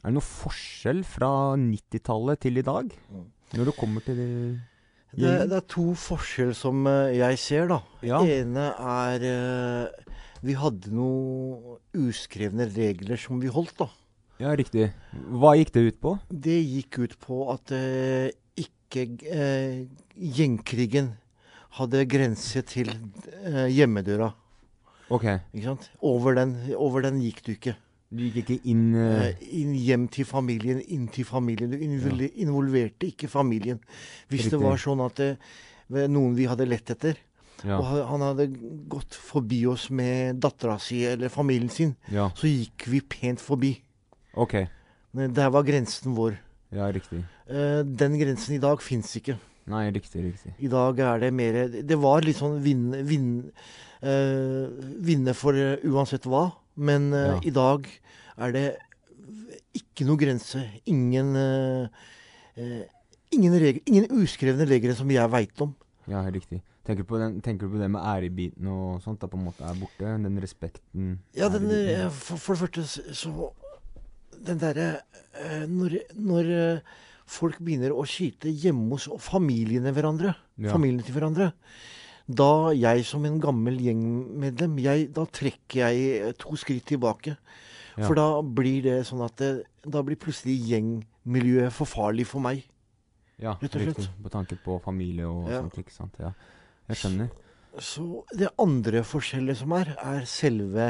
Er 0.00 0.08
det 0.08 0.16
noe 0.16 0.24
forskjell 0.24 1.04
fra 1.06 1.54
90-tallet 1.60 2.40
til 2.42 2.58
i 2.58 2.66
dag? 2.66 2.90
Mm. 3.12 3.28
Når 3.54 3.70
det 3.70 3.76
kommer 3.78 4.02
til 4.02 4.18
det 4.18 4.28
Det, 5.14 5.30
det 5.50 5.56
er 5.60 5.66
to 5.70 5.92
forskjell 5.94 6.50
som 6.54 6.82
eh, 6.90 7.14
jeg 7.20 7.38
ser, 7.38 7.70
da. 7.70 7.78
Ja. 8.02 8.24
ene 8.26 8.72
er 8.74 9.28
eh, 9.30 10.12
Vi 10.42 10.58
hadde 10.58 10.90
noen 10.90 11.78
uskrevne 11.94 12.66
regler 12.74 13.22
som 13.22 13.38
vi 13.38 13.54
holdt, 13.54 13.76
da. 13.84 13.90
Ja, 14.40 14.54
riktig. 14.56 14.88
Hva 15.12 15.52
gikk 15.58 15.74
det 15.74 15.82
ut 15.84 15.98
på? 16.00 16.14
Det 16.32 16.58
gikk 16.58 17.02
ut 17.04 17.18
på 17.20 17.42
at 17.52 17.74
eh, 17.76 18.30
ikke 18.90 19.30
eh, 19.30 19.86
gjengkrigen 20.18 21.12
hadde 21.78 22.02
grense 22.10 22.62
til 22.66 22.90
eh, 22.90 23.68
hjemmedøra. 23.70 24.32
Ok, 25.10 25.24
Ikke 25.54 25.64
sant? 25.72 25.86
Over 26.06 26.34
den, 26.38 26.56
over 26.78 27.02
den 27.06 27.20
gikk 27.22 27.40
du 27.46 27.52
ikke. 27.56 27.76
du 28.10 28.24
gikk 28.26 28.36
ikke 28.44 28.58
inn 28.70 28.92
uh... 28.94 29.24
Eh, 29.30 29.40
inn 29.62 29.72
hjem 29.78 30.08
til 30.10 30.26
familien, 30.26 30.80
inn 30.86 31.08
til 31.10 31.24
familien. 31.26 31.70
Du 31.70 31.78
invol- 31.78 32.30
involverte 32.34 33.06
ikke 33.08 33.30
familien. 33.30 33.80
Hvis 34.28 34.44
Riktig. 34.44 34.52
det 34.58 34.60
var 34.62 34.78
sånn 34.82 35.02
at 35.06 35.18
det 35.22 36.04
noen 36.10 36.34
vi 36.38 36.46
hadde 36.46 36.66
lett 36.70 36.90
etter, 36.94 37.18
ja, 37.66 37.76
og 37.76 37.88
han 38.08 38.22
hadde 38.22 38.46
gått 38.88 39.14
forbi 39.18 39.64
oss 39.68 39.88
med 39.90 40.38
dattera 40.40 40.78
si 40.80 41.02
eller 41.04 41.28
familien 41.28 41.68
sin, 41.70 41.96
ja, 42.08 42.28
så 42.38 42.46
gikk 42.48 42.86
vi 42.88 43.00
pent 43.02 43.42
forbi. 43.42 43.74
ok. 44.34 44.54
Der 45.10 45.50
var 45.50 45.66
grensen 45.66 46.14
vår. 46.14 46.36
Ja, 46.72 46.86
riktig. 46.94 47.22
Eh, 47.50 47.80
den 47.84 48.14
grensen 48.20 48.54
i 48.54 48.60
dag 48.62 48.82
fins 48.84 49.10
ikke. 49.18 49.36
Nei, 49.70 49.84
riktig, 49.94 50.22
riktig. 50.24 50.52
I 50.58 50.68
dag 50.72 50.98
er 50.98 51.18
det 51.22 51.32
mer 51.34 51.56
Det 51.68 51.98
var 52.00 52.22
litt 52.26 52.38
sånn 52.38 52.60
vinne, 52.64 53.02
vin, 53.06 53.50
eh, 54.02 54.70
vinne 55.04 55.34
for 55.36 55.54
eh, 55.58 55.76
uansett 55.86 56.26
hva. 56.30 56.46
Men 56.76 57.12
eh, 57.12 57.26
Ja. 57.34 57.40
i 57.44 57.50
dag 57.50 57.86
er 58.38 58.52
det 58.54 58.64
ikke 59.76 60.06
noe 60.08 60.16
grense. 60.18 60.62
Ingen 60.90 61.34
eh, 61.36 61.86
eh, 62.56 62.82
ingen, 63.36 63.52
regler, 63.52 63.82
ingen 63.86 64.08
uskrevne 64.22 64.66
regler 64.66 64.94
som 64.98 65.10
jeg 65.10 65.30
veit 65.30 65.60
om. 65.62 65.74
Ja, 66.10 66.22
riktig. 66.30 66.62
Tenker 66.86 67.04
du, 67.04 67.08
på 67.12 67.18
den, 67.20 67.40
tenker 67.44 67.68
du 67.68 67.74
på 67.76 67.78
det 67.82 67.90
med 67.92 68.00
ærebiten 68.02 68.66
og 68.72 69.02
sånt, 69.04 69.20
da 69.20 69.28
på 69.30 69.36
en 69.38 69.44
måte 69.44 69.62
er 69.68 69.76
borte? 69.78 70.14
Den 70.24 70.38
respekten? 70.42 71.18
Ja, 71.36 71.50
den, 71.52 71.68
for, 72.10 72.40
for 72.40 72.54
det 72.56 72.62
første 72.86 73.14
så 73.14 73.50
Den 74.40 74.58
derre 74.58 75.02
når, 75.70 75.96
når 76.18 76.50
eh, 76.56 76.98
folk 77.30 77.60
begynner 77.62 77.94
å 77.94 78.04
skyte 78.08 78.50
hjemme 78.52 78.96
hos 78.96 79.08
familiene 79.22 79.92
hverandre. 79.96 80.34
Ja. 80.60 80.72
Familiene 80.74 81.06
til 81.06 81.16
hverandre. 81.16 81.50
Da 82.30 82.70
jeg 82.76 83.02
som 83.08 83.24
en 83.26 83.40
gammel 83.42 83.80
gjengmedlem, 83.82 84.76
jeg, 84.84 85.08
da 85.16 85.24
trekker 85.26 85.80
jeg 85.88 86.10
eh, 86.20 86.32
to 86.38 86.54
skritt 86.60 86.86
tilbake. 86.92 87.36
Ja. 87.96 88.04
For 88.06 88.14
da 88.18 88.28
blir 88.42 88.84
det 88.86 88.98
sånn 89.08 89.24
at 89.26 89.34
det, 89.42 89.50
da 89.82 90.02
blir 90.06 90.18
plutselig 90.20 90.54
gjengmiljøet 90.70 91.74
for 91.74 91.90
farlig 91.90 92.28
for 92.30 92.44
meg. 92.44 92.62
Ja, 93.40 93.56
Rett 93.58 93.74
og 93.74 93.86
slett. 93.86 94.10
På 94.22 94.30
tanke 94.32 94.56
på 94.60 94.76
familie 94.84 95.26
og 95.26 95.48
Ja. 95.50 95.62
sånt, 95.64 95.78
ikke 95.80 95.94
sant. 95.96 96.14
Ja. 96.20 96.34
Jeg 96.90 97.00
skjønner. 97.00 97.30
Så 97.80 98.04
det 98.36 98.50
andre 98.60 99.00
forskjellet 99.06 99.56
som 99.56 99.72
er, 99.72 99.94
er 99.96 100.24
selve 100.28 100.88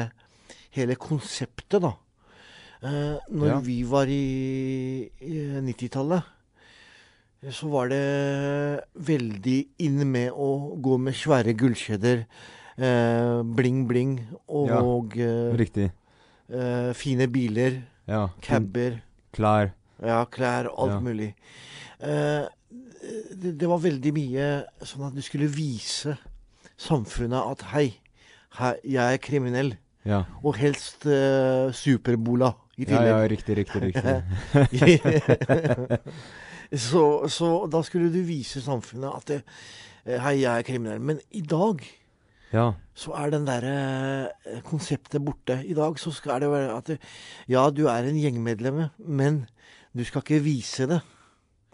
hele 0.75 0.95
konseptet, 0.99 1.81
da. 1.83 1.93
Eh, 2.81 3.17
når 3.29 3.47
Ja. 3.47 3.59
vi 3.61 3.83
var 3.85 4.05
i, 4.09 5.09
i 5.21 5.33
90-tallet, 5.61 6.23
så 7.51 7.67
var 7.69 7.89
det 7.89 8.81
veldig 8.95 9.57
inn 9.85 10.01
med 10.11 10.31
å 10.33 10.77
gå 10.81 10.97
med 11.01 11.13
svære 11.17 11.53
gullkjeder, 11.57 12.23
eh, 12.77 13.41
bling, 13.43 13.83
bling, 13.89 14.15
og 14.49 15.13
eh, 15.17 15.53
Riktig. 15.57 15.91
eh, 16.49 16.91
fine 16.93 17.27
biler, 17.27 17.81
Ja. 18.07 18.27
cabber, 18.41 19.01
Klær. 19.33 19.71
ja, 20.03 20.25
klær, 20.25 20.69
alt 20.75 20.91
Ja. 20.91 20.99
mulig. 20.99 21.33
Eh, 21.99 22.47
det, 23.35 23.57
det 23.59 23.67
var 23.69 23.77
veldig 23.79 24.13
mye 24.13 24.65
sånn 24.83 25.07
at 25.07 25.13
du 25.15 25.21
skulle 25.21 25.47
vise 25.47 26.17
samfunnet 26.77 27.51
at 27.51 27.61
hei, 27.73 27.93
hei 28.57 28.73
jeg 28.83 29.13
er 29.13 29.17
kriminell. 29.17 29.77
Ja. 30.03 30.23
Og 30.43 30.55
helst 30.57 31.05
uh, 31.05 31.69
superbola 31.71 32.55
i 32.81 32.87
ja, 32.89 33.01
ja, 33.05 33.21
riktig, 33.29 33.57
riktig, 33.61 33.81
riktig. 33.89 35.21
så, 36.89 37.03
så 37.29 37.49
da 37.71 37.81
skulle 37.85 38.11
du 38.13 38.21
vise 38.25 38.61
samfunnet 38.63 39.11
at 39.11 39.31
det, 39.31 39.39
eh, 40.05 40.19
hei, 40.23 40.37
jeg 40.41 40.51
er 40.51 40.67
kriminell. 40.67 41.01
Men 41.11 41.21
i 41.35 41.43
dag 41.45 41.83
ja. 42.53 42.67
så 42.97 43.15
er 43.19 43.33
den 43.35 43.47
derre 43.47 43.75
eh, 44.47 44.61
konseptet 44.67 45.23
borte. 45.25 45.61
I 45.63 45.75
dag 45.77 45.99
så 46.01 46.13
skal 46.15 46.43
det 46.43 46.51
være 46.51 46.77
at 46.77 46.93
det, 46.93 46.99
ja, 47.51 47.67
du 47.69 47.85
er 47.91 48.07
en 48.09 48.19
gjengmedlem, 48.19 48.85
men 49.07 49.45
du 49.95 50.03
skal 50.07 50.23
ikke 50.25 50.43
vise 50.45 50.87
det. 50.91 51.01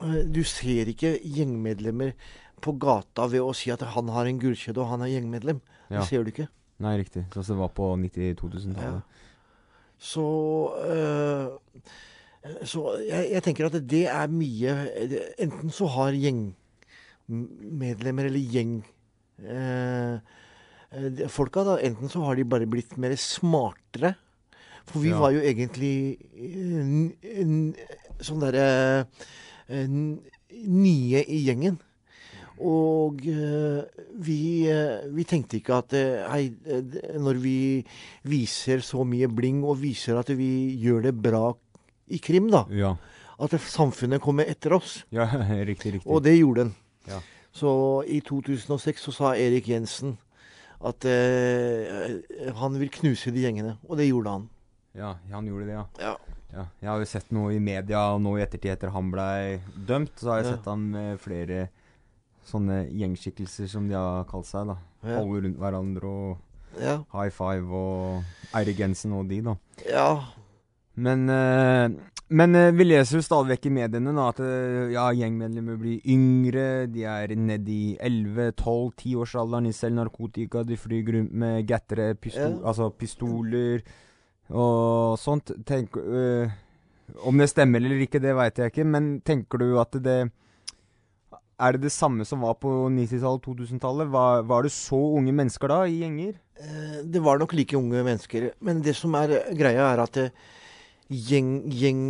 Eh, 0.03 0.21
Du 0.29 0.43
ser 0.43 0.89
ikke 0.93 1.17
gjengmedlemmer 1.23 2.13
på 2.61 2.73
gata 2.81 3.27
ved 3.29 3.43
å 3.45 3.53
si 3.53 3.69
at 3.73 3.83
han 3.93 4.09
har 4.09 4.25
en 4.25 4.39
gullkjede 4.41 4.81
og 4.81 4.89
han 4.95 5.05
er 5.05 5.13
gjengmedlem. 5.13 5.61
ja. 5.89 6.01
Det 6.01 6.07
ser 6.09 6.23
du 6.25 6.33
ikke. 6.33 6.47
Nei, 6.77 6.97
riktig. 7.01 7.23
Sånn 7.33 7.45
som 7.45 7.57
det 7.57 7.63
var 7.63 7.71
på 7.73 7.85
90-2000-tallet. 7.97 9.01
Så 9.01 9.01
øh, 9.01 9.16
Så 9.97 10.23
jeg, 13.07 13.31
jeg 13.33 13.41
tenker 13.43 13.65
at 13.67 13.75
det 13.89 14.05
er 14.07 14.27
mye 14.31 14.75
Enten 15.41 15.69
så 15.73 15.85
har 15.97 16.11
gjengmedlemmer 16.15 18.25
eller 18.29 18.39
gjeng 18.53 18.73
øh, 19.41 20.15
øh, 20.93 21.27
Folka, 21.33 21.63
da, 21.67 21.75
enten 21.83 22.07
så 22.09 22.19
har 22.23 22.35
de 22.39 22.45
bare 22.47 22.65
blitt 22.69 22.95
mer 22.97 23.15
smartere. 23.19 24.13
For 24.87 24.99
vi 25.03 25.09
Ja. 25.11 25.19
var 25.19 25.31
jo 25.35 25.41
egentlig 25.43 26.15
sånn 28.23 28.39
derre 28.39 29.03
nye 29.67 31.19
i 31.27 31.41
gjengen. 31.43 31.75
Og 32.59 33.19
øh, 33.27 33.83
vi, 34.23 34.69
øh, 34.71 35.15
vi 35.15 35.23
tenkte 35.23 35.57
ikke 35.59 35.73
at 35.77 35.93
øh, 35.93 36.25
hei, 36.31 36.51
når 37.19 37.37
vi 37.43 37.85
viser 38.23 38.79
så 38.85 39.03
mye 39.05 39.27
bling 39.29 39.63
og 39.65 39.81
viser 39.81 40.17
at 40.19 40.31
vi 40.37 40.77
gjør 40.81 41.01
det 41.09 41.15
bra 41.21 41.51
i 42.07 42.17
krim, 42.23 42.49
da, 42.51 42.63
Ja. 42.71 42.93
at 43.43 43.53
samfunnet 43.61 44.21
kommer 44.21 44.45
etter 44.47 44.73
oss. 44.73 45.05
ja, 45.11 45.27
riktig, 45.71 45.93
riktig. 45.99 46.07
Og 46.11 46.23
det 46.23 46.37
gjorde 46.39 46.61
den. 46.65 46.75
Ja. 47.07 47.19
Så 47.51 48.03
i 48.07 48.19
2006 48.21 49.01
så 49.01 49.11
sa 49.11 49.33
Erik 49.35 49.67
Jensen 49.69 50.17
at 50.85 51.05
øh, 51.05 52.53
han 52.55 52.79
vil 52.79 52.89
knuse 52.89 53.31
de 53.33 53.41
gjengene. 53.41 53.77
Og 53.89 53.97
det 53.97 54.07
gjorde 54.09 54.29
han. 54.29 54.49
Ja, 54.97 55.13
han 55.33 55.45
gjorde 55.45 55.65
det, 55.65 55.73
ja. 55.73 55.83
Ja. 56.01 56.13
ja. 56.53 56.65
Jeg 56.81 56.89
har 56.89 56.99
jo 57.01 57.05
sett 57.09 57.31
noe 57.33 57.53
i 57.55 57.59
media 57.61 57.99
og 58.13 58.21
nå 58.21 58.35
i 58.37 58.43
ettertid 58.45 58.71
etter 58.75 58.93
han 58.93 59.09
blei 59.13 59.59
dømt, 59.89 60.13
så 60.21 60.31
har 60.31 60.41
jeg 60.43 60.51
sett 60.55 60.69
han 60.69 60.85
med 60.93 61.19
flere 61.21 61.67
sånne 62.47 62.85
gjengskikkelser 62.89 63.67
som 63.71 63.87
de 63.89 63.95
har 63.99 64.23
kalt 64.29 64.45
seg, 64.49 64.67
da. 64.71 64.77
Ja. 65.03 65.19
Holde 65.21 65.43
rundt 65.45 65.59
hverandre 65.61 66.07
og 66.07 66.37
Ja. 66.81 66.97
high 67.13 67.29
five 67.33 67.71
og 67.73 68.23
Eirik 68.55 68.79
Jensen 68.79 69.13
og 69.13 69.27
de, 69.29 69.41
da. 69.41 69.55
ja. 69.89 70.09
Men, 70.97 71.29
eh, 71.29 71.89
men 72.29 72.55
eh, 72.55 72.71
vi 72.73 72.83
leser 72.87 73.19
jo 73.19 73.21
stadig 73.21 73.51
vekk 73.53 73.67
i 73.69 73.71
mediene 73.75 74.13
da, 74.17 74.29
at 74.31 74.39
eh, 74.41 74.89
ja, 74.95 75.03
gjengmedlemmer 75.13 75.77
blir 75.77 76.01
yngre. 76.09 76.87
De 76.89 77.03
er 77.05 77.35
nede 77.37 77.69
i 77.69 77.97
11-12-10-årsalderen. 78.01 79.67
De 79.69 79.73
selger 79.77 79.95
narkotika. 80.01 80.63
De 80.65 80.77
flyr 80.77 81.11
rundt 81.13 81.33
med 81.33 81.67
gattere, 81.69 82.15
pistol, 82.15 82.57
Ja. 82.59 82.67
altså 82.71 82.89
pistoler 82.97 83.81
og 84.49 85.17
sånt. 85.19 85.51
Tenk, 85.65 85.95
eh, 85.97 86.49
om 87.23 87.37
det 87.37 87.49
stemmer 87.49 87.77
eller 87.79 88.01
ikke, 88.07 88.19
det 88.21 88.35
veit 88.35 88.57
jeg 88.57 88.71
ikke. 88.73 88.85
Men 88.85 89.21
tenker 89.21 89.57
du 89.59 89.77
at 89.79 89.91
det 89.91 90.31
Er 91.57 91.73
det 91.73 91.87
det 91.87 91.91
samme 91.93 92.25
som 92.27 92.43
var 92.45 92.53
på 92.61 92.69
90-tallet, 92.93 93.41
2000-tallet? 93.47 94.11
Var, 94.13 94.43
var 94.45 94.65
det 94.67 94.71
så 94.75 94.99
unge 95.17 95.33
mennesker 95.33 95.71
da, 95.71 95.79
i 95.89 95.95
gjenger? 96.03 96.35
Eh, 96.61 96.99
Det 97.09 97.21
var 97.25 97.39
nok 97.41 97.55
like 97.57 97.73
unge 97.77 98.03
mennesker. 98.05 98.51
Men 98.61 98.83
det 98.85 98.93
som 98.99 99.15
er 99.17 99.33
eh, 99.39 99.55
greia, 99.57 99.87
er 99.95 100.03
at 100.03 100.19
eh, 100.21 100.29
gjeng, 101.09 101.63
gjeng, 101.73 102.03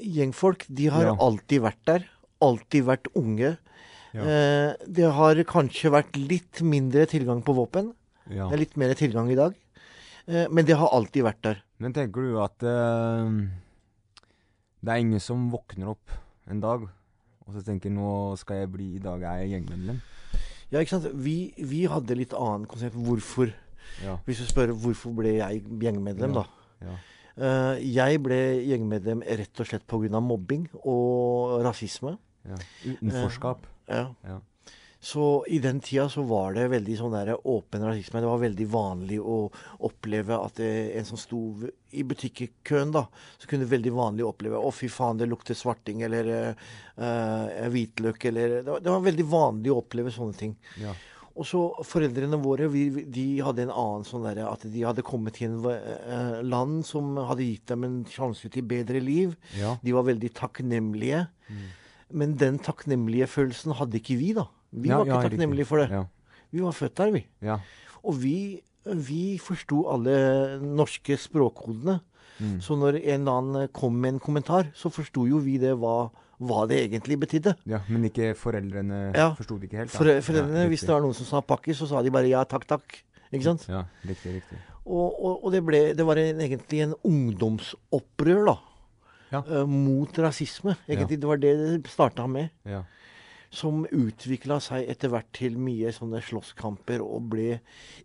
gjengfolk, 0.00 0.64
de 0.68 0.88
har 0.94 1.10
Ja. 1.10 1.16
alltid 1.20 1.60
vært 1.66 1.82
der. 1.90 2.06
Alltid 2.40 2.86
vært 2.88 3.12
unge. 3.14 3.56
Ja. 4.14 4.22
Det 4.86 5.08
har 5.10 5.34
kanskje 5.50 5.90
vært 5.90 6.14
litt 6.14 6.60
mindre 6.62 7.02
tilgang 7.10 7.40
på 7.42 7.50
våpen. 7.56 7.92
Ja. 8.30 8.46
Det 8.48 8.54
er 8.54 8.62
litt 8.62 8.76
mer 8.78 8.94
tilgang 8.94 9.26
i 9.32 9.34
dag. 9.34 9.56
Men 10.28 10.64
det 10.64 10.76
har 10.78 10.92
alltid 10.94 11.24
vært 11.26 11.40
der. 11.42 11.58
Men 11.82 11.92
tenker 11.92 12.22
du 12.22 12.36
at 12.38 12.62
uh, 12.62 13.26
det 14.84 14.92
er 14.94 15.02
ingen 15.02 15.20
som 15.20 15.48
våkner 15.50 15.90
opp 15.96 16.14
en 16.46 16.62
dag 16.62 16.86
og 17.46 17.54
så 17.54 17.62
tenker 17.66 17.90
nå 17.92 18.36
skal 18.40 18.62
jeg 18.62 18.70
bli 18.72 18.86
I 18.96 19.02
dag 19.04 19.22
er 19.22 19.42
jeg 19.42 19.50
gjengmedlem? 19.54 19.98
Ja, 20.72 20.80
ikke 20.80 20.94
sant? 20.96 21.10
Vi, 21.24 21.52
vi 21.58 21.84
hadde 21.90 22.16
litt 22.18 22.32
annet 22.34 22.68
konsept. 22.68 22.96
Hvorfor? 22.96 23.52
Ja. 24.02 24.16
Hvis 24.26 24.40
du 24.42 24.46
spør 24.48 24.72
hvorfor 24.72 25.12
ble 25.14 25.36
jeg 25.36 25.60
gjengmedlem, 25.82 26.32
Ja. 26.34 26.42
da. 26.42 26.88
ja. 26.88 26.94
Uh, 27.34 27.74
jeg 27.82 28.20
ble 28.22 28.38
gjengmedlem 28.62 29.22
rett 29.26 29.60
og 29.60 29.66
slett 29.66 29.86
pga. 29.90 30.20
mobbing 30.22 30.68
og 30.84 31.60
rasisme. 31.66 32.16
ja. 32.46 32.56
Utenforskap. 32.86 33.66
Ja. 33.88 34.08
Ja. 34.24 34.38
Så 35.04 35.44
i 35.52 35.58
den 35.58 35.80
tida 35.84 36.06
så 36.08 36.22
var 36.24 36.54
det 36.56 36.70
veldig 36.72 36.94
sånn 36.96 37.12
der 37.12 37.34
åpen 37.36 37.82
rasisme. 37.84 38.22
Det 38.24 38.28
var 38.30 38.40
veldig 38.40 38.66
vanlig 38.72 39.18
å 39.20 39.34
oppleve 39.84 40.38
at 40.40 40.56
det, 40.56 40.70
en 40.96 41.04
som 41.04 41.20
sto 41.20 41.40
i 41.92 42.04
butikkøen, 42.08 42.94
da, 42.94 43.02
så 43.36 43.50
kunne 43.50 43.68
veldig 43.68 43.92
vanlig 43.92 44.24
oppleve 44.24 44.56
Å, 44.56 44.70
fy 44.72 44.88
faen, 44.88 45.20
det 45.20 45.28
lukter 45.28 45.58
svarting, 45.58 46.00
eller 46.08 46.30
eh, 46.32 46.64
eh, 46.96 47.68
hvitløk, 47.74 48.30
eller 48.32 48.56
det 48.62 48.70
var, 48.70 48.80
det 48.86 48.94
var 48.94 49.04
veldig 49.10 49.28
vanlig 49.34 49.74
å 49.74 49.82
oppleve 49.82 50.14
sånne 50.14 50.40
ting. 50.40 50.56
Ja. 50.80 50.96
Og 51.34 51.50
så 51.52 51.62
foreldrene 51.84 52.40
våre, 52.40 52.70
vi, 52.72 52.86
de 53.04 53.28
hadde 53.44 53.66
en 53.66 53.76
annen 53.76 54.08
sånn 54.08 54.24
derre 54.24 54.48
At 54.48 54.64
de 54.70 54.84
hadde 54.86 55.04
kommet 55.04 55.36
til 55.36 55.50
en 55.50 55.68
eh, 55.68 56.42
land 56.46 56.80
som 56.88 57.12
hadde 57.18 57.44
gitt 57.44 57.68
dem 57.74 57.84
en 57.84 58.02
sjanse 58.08 58.48
til 58.48 58.64
bedre 58.72 59.04
liv. 59.04 59.36
Ja. 59.60 59.76
De 59.84 59.98
var 60.00 60.08
veldig 60.08 60.32
takknemlige. 60.40 61.26
Men 62.14 62.38
den 62.40 62.56
takknemlige 62.62 63.28
følelsen 63.28 63.74
hadde 63.76 64.00
ikke 64.00 64.16
vi, 64.16 64.32
da. 64.36 64.48
Vi 64.74 64.90
Ja, 64.90 64.98
var 64.98 65.06
ikke 65.06 65.14
ja, 65.14 65.22
takknemlige 65.28 65.66
for 65.70 65.78
det. 65.82 65.88
Ja. 65.94 66.02
Vi 66.54 66.60
var 66.64 66.72
født 66.76 66.96
der, 66.98 67.10
vi. 67.14 67.24
ja. 67.42 67.58
Og 68.04 68.18
vi, 68.20 68.60
vi 68.84 69.38
forsto 69.40 69.84
alle 69.88 70.58
norske 70.60 71.16
språkkodene. 71.16 72.00
Mm. 72.42 72.58
Så 72.60 72.74
når 72.76 72.98
en 72.98 73.22
eller 73.22 73.38
annen 73.38 73.68
kom 73.72 73.94
med 73.96 74.14
en 74.16 74.20
kommentar, 74.20 74.66
så 74.74 74.90
forsto 74.92 75.24
jo 75.30 75.38
vi 75.40 75.54
det 75.62 75.70
hva, 75.78 76.10
hva 76.42 76.64
det 76.68 76.80
egentlig 76.90 77.16
betydde. 77.22 77.54
ja. 77.70 77.78
Men 77.88 78.04
ikke 78.10 78.34
foreldrene 78.36 79.14
Ja. 79.16 79.30
forsto 79.38 79.56
det 79.60 79.70
ikke 79.70 79.78
helt? 79.84 79.90
For, 79.94 80.04
foreldrene, 80.20 80.64
ja, 80.66 80.68
hvis 80.68 80.80
det 80.84 80.90
var 80.92 81.00
noen 81.00 81.14
som 81.14 81.26
sa 81.30 81.40
pakkis, 81.40 81.78
så 81.78 81.86
sa 81.88 82.02
de 82.02 82.10
bare 82.10 82.28
ja, 82.28 82.42
takk, 82.44 82.66
takk. 82.66 82.98
Ikke 83.32 83.44
sant? 83.44 83.64
Ja, 83.70 83.84
riktig, 84.04 84.34
riktig. 84.42 84.58
Og, 84.84 85.14
og, 85.16 85.44
og 85.46 85.52
det, 85.54 85.62
ble, 85.64 85.80
det 85.96 86.04
var 86.04 86.18
en, 86.20 86.42
egentlig 86.44 86.82
en 86.84 86.92
ungdomsopprør, 87.08 88.44
da. 88.50 88.56
Ja. 89.32 89.40
Uh, 89.48 89.64
mot 89.66 90.12
rasisme. 90.20 90.76
Egentlig, 90.88 91.18
Det 91.22 91.26
var 91.28 91.40
det 91.40 91.54
det 91.82 91.90
starta 91.90 92.26
med. 92.28 92.50
Ja. 92.68 92.82
Som 93.54 93.84
utvikla 93.86 94.58
seg 94.62 94.88
etter 94.90 95.12
hvert 95.12 95.28
til 95.36 95.54
mye 95.62 95.92
sånne 95.94 96.18
slåsskamper, 96.26 97.02
og 97.04 97.28
ble 97.34 97.60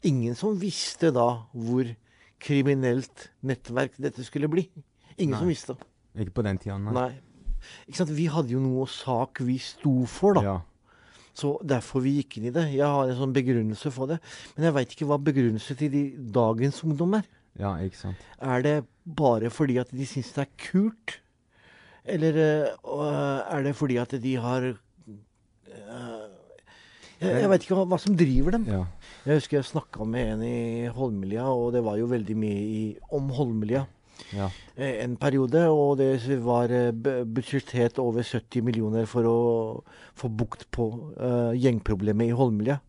ingen 0.05 0.37
som 0.37 0.57
visste 0.61 1.09
da 1.15 1.29
hvor 1.55 1.89
kriminelt 2.39 3.29
nettverk 3.43 3.97
dette 3.99 4.23
skulle 4.27 4.47
bli. 4.51 4.67
Ingen 5.17 5.33
Nei. 5.35 5.41
som 5.41 5.49
visste. 5.49 5.75
Ikke 6.19 6.37
på 6.37 6.45
den 6.45 6.59
tida, 6.61 6.77
nei. 6.79 6.93
Nei. 6.95 7.09
Ikke 7.89 7.99
sant? 7.99 8.13
Vi 8.15 8.27
hadde 8.31 8.53
jo 8.53 8.61
noe 8.63 8.85
sak 8.87 9.41
vi 9.43 9.57
sto 9.59 10.05
for, 10.07 10.37
da. 10.37 10.43
Ja. 10.45 10.57
Så 11.39 11.53
derfor 11.63 12.03
vi 12.03 12.17
gikk 12.17 12.37
inn 12.39 12.49
i 12.49 12.53
det. 12.55 12.65
Jeg 12.75 12.87
har 12.87 13.07
en 13.09 13.17
sånn 13.19 13.33
begrunnelse 13.35 13.91
for 13.95 14.11
det. 14.11 14.17
Men 14.55 14.69
jeg 14.69 14.75
veit 14.77 14.93
ikke 14.95 15.07
hva 15.09 15.17
begrunnelse 15.23 15.75
til 15.79 15.91
de 15.93 16.03
dagens 16.35 16.81
ungdom 16.87 17.17
er. 17.19 17.27
ja, 17.59 17.73
ikke 17.83 17.99
sant. 17.99 18.23
Er 18.39 18.63
det 18.63 18.75
bare 19.03 19.49
fordi 19.51 19.77
at 19.81 19.91
de 19.91 20.05
syns 20.07 20.31
det 20.35 20.45
er 20.45 20.53
kult? 20.69 21.17
Eller 22.09 22.39
eh, 22.39 23.39
er 23.53 23.63
det 23.65 23.75
fordi 23.77 23.99
at 24.01 24.15
de 24.23 24.35
har 24.41 24.69
Jeg, 27.19 27.33
jeg 27.43 27.49
veit 27.51 27.63
ikke 27.65 27.75
hva, 27.75 27.85
hva 27.91 27.97
som 27.99 28.15
driver 28.15 28.55
dem. 28.55 28.65
Ja. 28.69 28.83
Jeg 29.27 29.41
husker 29.41 29.57
jeg 29.59 29.67
snakka 29.67 30.05
med 30.07 30.29
en 30.37 30.43
i 30.47 30.87
Holmlia, 30.95 31.49
og 31.51 31.73
det 31.75 31.81
var 31.83 31.97
jo 31.99 32.07
veldig 32.07 32.35
mye 32.39 32.61
i, 32.63 32.83
om 33.15 33.27
Holmlia 33.35 33.81
Ja. 34.35 34.47
eh, 34.77 35.03
en 35.03 35.17
periode. 35.19 35.65
Og 35.67 35.97
det 35.99 36.13
var 36.45 36.71
eh, 36.71 36.91
bu- 36.95 37.25
budsjettert 37.27 37.99
over 37.99 38.23
70 38.23 38.63
millioner 38.63 39.05
for 39.09 39.27
å 39.27 39.37
få 40.19 40.29
bukt 40.31 40.65
på 40.71 40.87
uh, 41.19 41.51
gjengproblemet 41.59 42.31
i 42.31 42.37
Holmlia. 42.39 42.79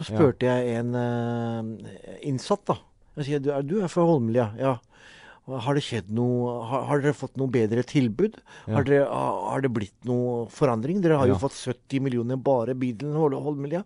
Så 0.00 0.14
Ja. 0.14 0.18
jeg 0.46 0.76
en 0.78 0.94
uh, 0.94 1.90
innsatt, 2.22 2.64
da. 2.70 2.78
Jeg 3.18 3.24
sier 3.26 3.40
du 3.42 3.50
er, 3.50 3.62
du 3.66 3.80
er 3.82 3.88
fra 3.92 4.04
Holmlia, 4.06 4.52
ja. 4.60 4.76
Har 5.48 5.74
det 5.78 5.82
skjedd 5.82 6.10
noe 6.12 6.58
Har, 6.68 6.82
har 6.90 7.00
dere 7.00 7.14
fått 7.16 7.36
noe 7.40 7.48
bedre 7.48 7.82
tilbud? 7.88 8.34
Ja. 8.66 8.74
Har, 8.76 8.84
dere, 8.84 9.06
har 9.08 9.62
det 9.64 9.70
blitt 9.72 10.04
noe 10.04 10.46
forandring? 10.52 11.00
Dere 11.00 11.16
har 11.16 11.26
Ja. 11.26 11.32
jo 11.34 11.38
fått 11.40 11.56
70 11.56 12.00
millioner 12.04 12.36
bare 12.36 12.74
bilen 12.74 13.14
Hol- 13.16 13.70
Ja. 13.72 13.82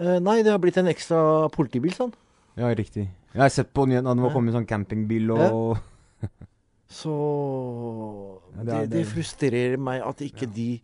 Uh, 0.00 0.18
nei, 0.20 0.42
det 0.42 0.50
har 0.52 0.58
blitt 0.58 0.76
en 0.76 0.88
ekstra 0.88 1.48
politibil, 1.52 1.92
sånn. 1.92 2.12
ja, 2.56 2.68
riktig. 2.74 3.08
Jeg 3.32 3.40
har 3.40 3.48
sett 3.48 3.72
på 3.72 3.84
den 3.86 3.92
igjen. 3.96 4.04
det 4.16 4.22
var 4.22 4.30
kommet 4.32 4.52
i 4.54 4.56
sånn 4.56 4.66
campingbil 4.68 5.30
og 5.36 5.78
Så 6.88 8.40
det 8.64 8.88
det, 8.90 9.00
er- 9.02 9.10
frustrerer 9.10 9.76
meg 9.78 10.02
at 10.02 10.20
ikke 10.22 10.46
de 10.52 10.80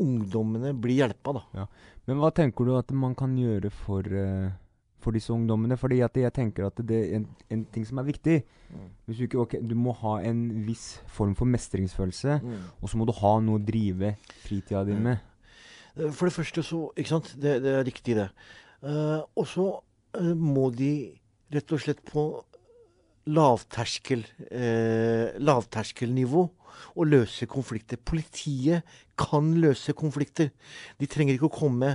ungdommene 0.00 0.72
blir 0.74 1.04
hjelpa, 1.06 1.34
da. 1.54 1.66
Men 2.06 2.18
hva 2.18 2.30
tenker 2.34 2.64
du 2.66 2.76
at 2.76 2.90
man 2.90 3.14
kan 3.14 3.36
gjøre 3.38 3.70
for, 3.70 4.00
eh, 4.02 4.50
for 5.04 5.14
disse 5.16 5.32
ungdommene? 5.34 5.76
Fordi 5.80 6.00
at 6.06 6.16
jeg 6.16 6.32
tenker 6.34 6.66
at 6.70 6.80
det 6.88 6.96
er 7.02 7.18
en, 7.20 7.28
en 7.52 7.64
ting 7.74 7.84
som 7.86 8.00
er 8.00 8.08
viktig. 8.08 8.40
Mm. 8.72 8.88
Du 9.06 9.12
ikke, 9.26 9.42
okay, 9.44 9.60
du 9.62 9.76
må 9.78 9.92
ha 10.00 10.16
en 10.24 10.40
viss 10.66 10.98
form 11.12 11.36
for 11.38 11.46
mestringsfølelse, 11.46 12.40
og 12.80 12.90
så 12.90 12.98
må 12.98 13.06
du 13.06 13.12
ha 13.20 13.36
noe 13.44 13.60
å 13.60 13.64
drive 13.64 14.16
fritida 14.46 14.82
di 14.88 14.96
Mm. 14.96 15.02
med. 15.10 15.18
Eh, 15.96 16.10
For 16.10 16.26
det 16.26 16.34
første 16.34 16.62
så 16.66 16.90
Ikke 16.96 17.12
sant? 17.12 17.34
Det, 17.38 17.62
det 17.62 17.74
er 17.74 17.84
riktig, 17.86 18.16
det. 18.16 18.30
Uh, 18.82 19.22
og 19.36 19.46
så 19.48 19.68
uh, 20.18 20.34
må 20.34 20.70
de 20.74 21.14
rett 21.54 21.72
og 21.72 21.80
slett 21.80 22.02
på 22.04 22.24
lavterskel, 23.30 24.24
uh, 24.52 25.32
lavterskelnivå 25.40 26.42
og 26.98 27.06
løse 27.08 27.46
konflikter. 27.48 27.96
Politiet 27.96 28.82
kan 29.16 29.54
løse 29.62 29.94
konflikter. 29.96 30.50
De 30.98 31.06
trenger 31.06 31.38
ikke 31.38 31.48
å 31.48 31.58
komme 31.62 31.94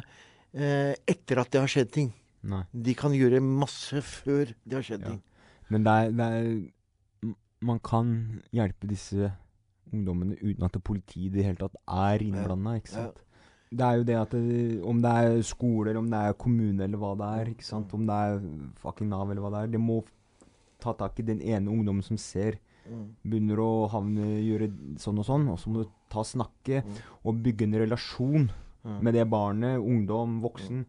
etter 0.49 1.37
at 1.37 1.51
det 1.53 1.59
har 1.61 1.69
skjedd 1.69 1.91
ting. 1.93 2.07
Nei. 2.43 2.63
De 2.73 2.93
kan 2.95 3.11
gjøre 3.11 3.41
masse 3.43 3.99
før 4.01 4.45
det 4.65 4.73
har 4.73 4.81
skjedd 4.81 5.01
Ja. 5.01 5.07
ting. 5.09 5.21
Men 5.69 5.83
det 5.83 5.91
er, 5.91 6.11
det 6.11 6.27
er 6.33 7.33
Man 7.61 7.79
kan 7.79 8.41
hjelpe 8.53 8.87
disse 8.87 9.33
ungdommene 9.91 10.37
uten 10.41 10.63
at 10.63 10.77
politiet 10.81 11.25
i 11.25 11.29
det 11.35 11.43
hele 11.43 11.57
tatt 11.57 11.75
er 11.87 12.19
innblanda, 12.23 12.77
ikke 12.79 12.93
Ja. 12.93 13.03
sant. 13.03 13.17
Det 13.69 13.81
er 13.85 13.97
jo 13.97 14.03
det 14.03 14.15
at 14.15 14.29
det, 14.31 14.81
om 14.83 15.01
det 15.01 15.11
er 15.11 15.41
skole, 15.43 15.89
eller 15.89 15.99
om 15.99 16.09
det 16.09 16.19
er 16.29 16.33
kommune, 16.33 16.79
eller 16.81 16.97
hva 16.97 17.17
det 17.17 17.27
er, 17.47 17.51
ikke 17.53 17.63
sant. 17.67 17.93
Om 17.93 18.05
det 18.07 18.15
er 18.15 18.39
fucking 18.79 19.09
Nav, 19.09 19.29
eller 19.29 19.41
hva 19.41 19.51
det 19.51 19.63
er. 19.63 19.71
Det 19.77 19.81
må 19.81 20.03
ta 20.79 20.93
tak 20.93 21.19
i 21.19 21.23
den 21.23 21.41
ene 21.41 21.67
ungdommen 21.69 22.01
som 22.01 22.15
ser 22.17 22.57
Mm. 22.89 23.13
begynner 23.27 23.57
å 23.57 23.89
havne, 23.91 24.39
gjøre 24.41 24.71
sånn 24.97 25.19
og 25.19 25.25
sånn, 25.25 25.49
og 25.49 25.59
så 25.59 25.67
må 25.69 25.83
du 25.83 25.89
ta 26.09 26.21
snakke 26.23 26.81
Mm. 26.83 26.95
og 27.25 27.43
bygge 27.43 27.61
en 27.63 27.73
relasjon 27.73 28.49
Mm. 28.85 29.01
med 29.03 29.13
det 29.13 29.29
barnet, 29.29 29.77
ungdom, 29.83 30.41
voksen, 30.41 30.85